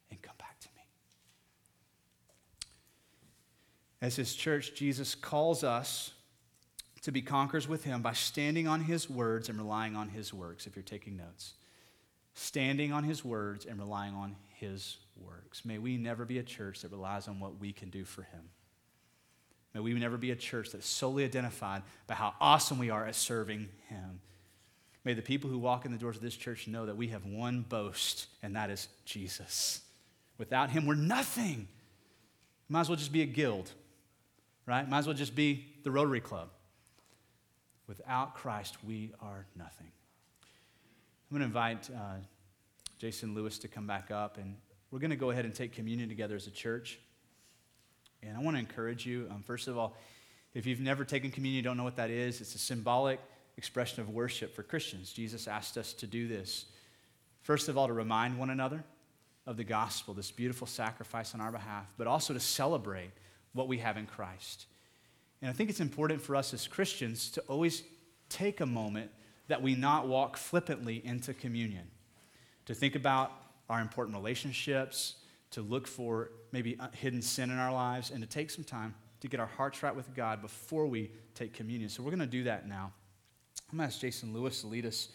[0.10, 0.82] and come back to me.
[4.02, 6.14] As his church, Jesus calls us
[7.02, 10.66] to be conquerors with him by standing on his words and relying on his works,
[10.66, 11.54] if you're taking notes.
[12.34, 15.66] Standing on his words and relying on his works.
[15.66, 18.50] May we never be a church that relies on what we can do for him.
[19.74, 23.16] May we never be a church that's solely identified by how awesome we are at
[23.16, 24.22] serving him.
[25.04, 27.26] May the people who walk in the doors of this church know that we have
[27.26, 29.82] one boast, and that is Jesus.
[30.38, 31.68] Without him, we're nothing.
[32.70, 33.72] Might as well just be a guild,
[34.66, 34.88] right?
[34.88, 36.50] Might as well just be the Rotary Club.
[37.88, 39.92] Without Christ, we are nothing.
[41.30, 42.16] I'm going to invite uh,
[42.98, 44.56] Jason Lewis to come back up, and
[44.92, 47.00] we're going to go ahead and take communion together as a church.
[48.24, 49.96] And I want to encourage you, um, first of all,
[50.54, 53.20] if you've never taken communion, you don't know what that is, it's a symbolic
[53.58, 55.12] expression of worship for Christians.
[55.12, 56.66] Jesus asked us to do this,
[57.42, 58.84] first of all, to remind one another
[59.46, 63.12] of the gospel, this beautiful sacrifice on our behalf, but also to celebrate
[63.54, 64.66] what we have in Christ.
[65.42, 67.84] And I think it's important for us as Christians to always
[68.30, 69.12] take a moment
[69.48, 71.88] that we not walk flippantly into communion,
[72.66, 73.32] to think about
[73.70, 75.16] our important relationships,
[75.52, 79.28] to look for maybe hidden sin in our lives, and to take some time to
[79.28, 81.90] get our hearts right with God before we take communion.
[81.90, 82.92] So we're going to do that now.
[83.72, 85.10] I'm going to ask Jason Lewis to lead us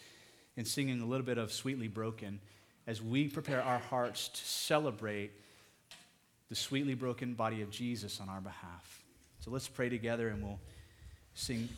[0.57, 2.39] in singing a little bit of Sweetly Broken
[2.85, 5.31] as we prepare our hearts to celebrate
[6.49, 9.03] the sweetly broken body of Jesus on our behalf.
[9.39, 10.59] So let's pray together and we'll
[11.33, 11.69] sing.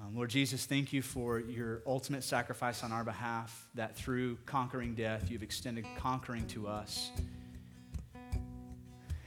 [0.00, 4.94] Um, Lord Jesus, thank you for your ultimate sacrifice on our behalf, that through conquering
[4.94, 7.10] death, you've extended conquering to us.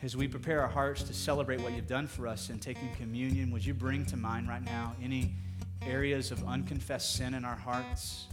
[0.04, 3.52] As we prepare our hearts to celebrate what you've done for us in taking communion,
[3.52, 5.34] would you bring to mind right now any
[5.86, 8.28] areas of unconfessed sin in our hearts?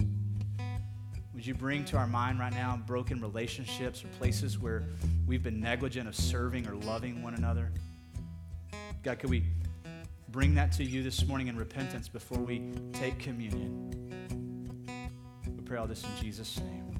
[1.34, 4.84] Would you bring to our mind right now broken relationships or places where
[5.26, 7.72] we've been negligent of serving or loving one another?
[9.02, 9.44] God, could we
[10.36, 12.60] bring that to you this morning in repentance before we
[12.92, 13.90] take communion?
[15.46, 16.95] We pray all this in Jesus' name.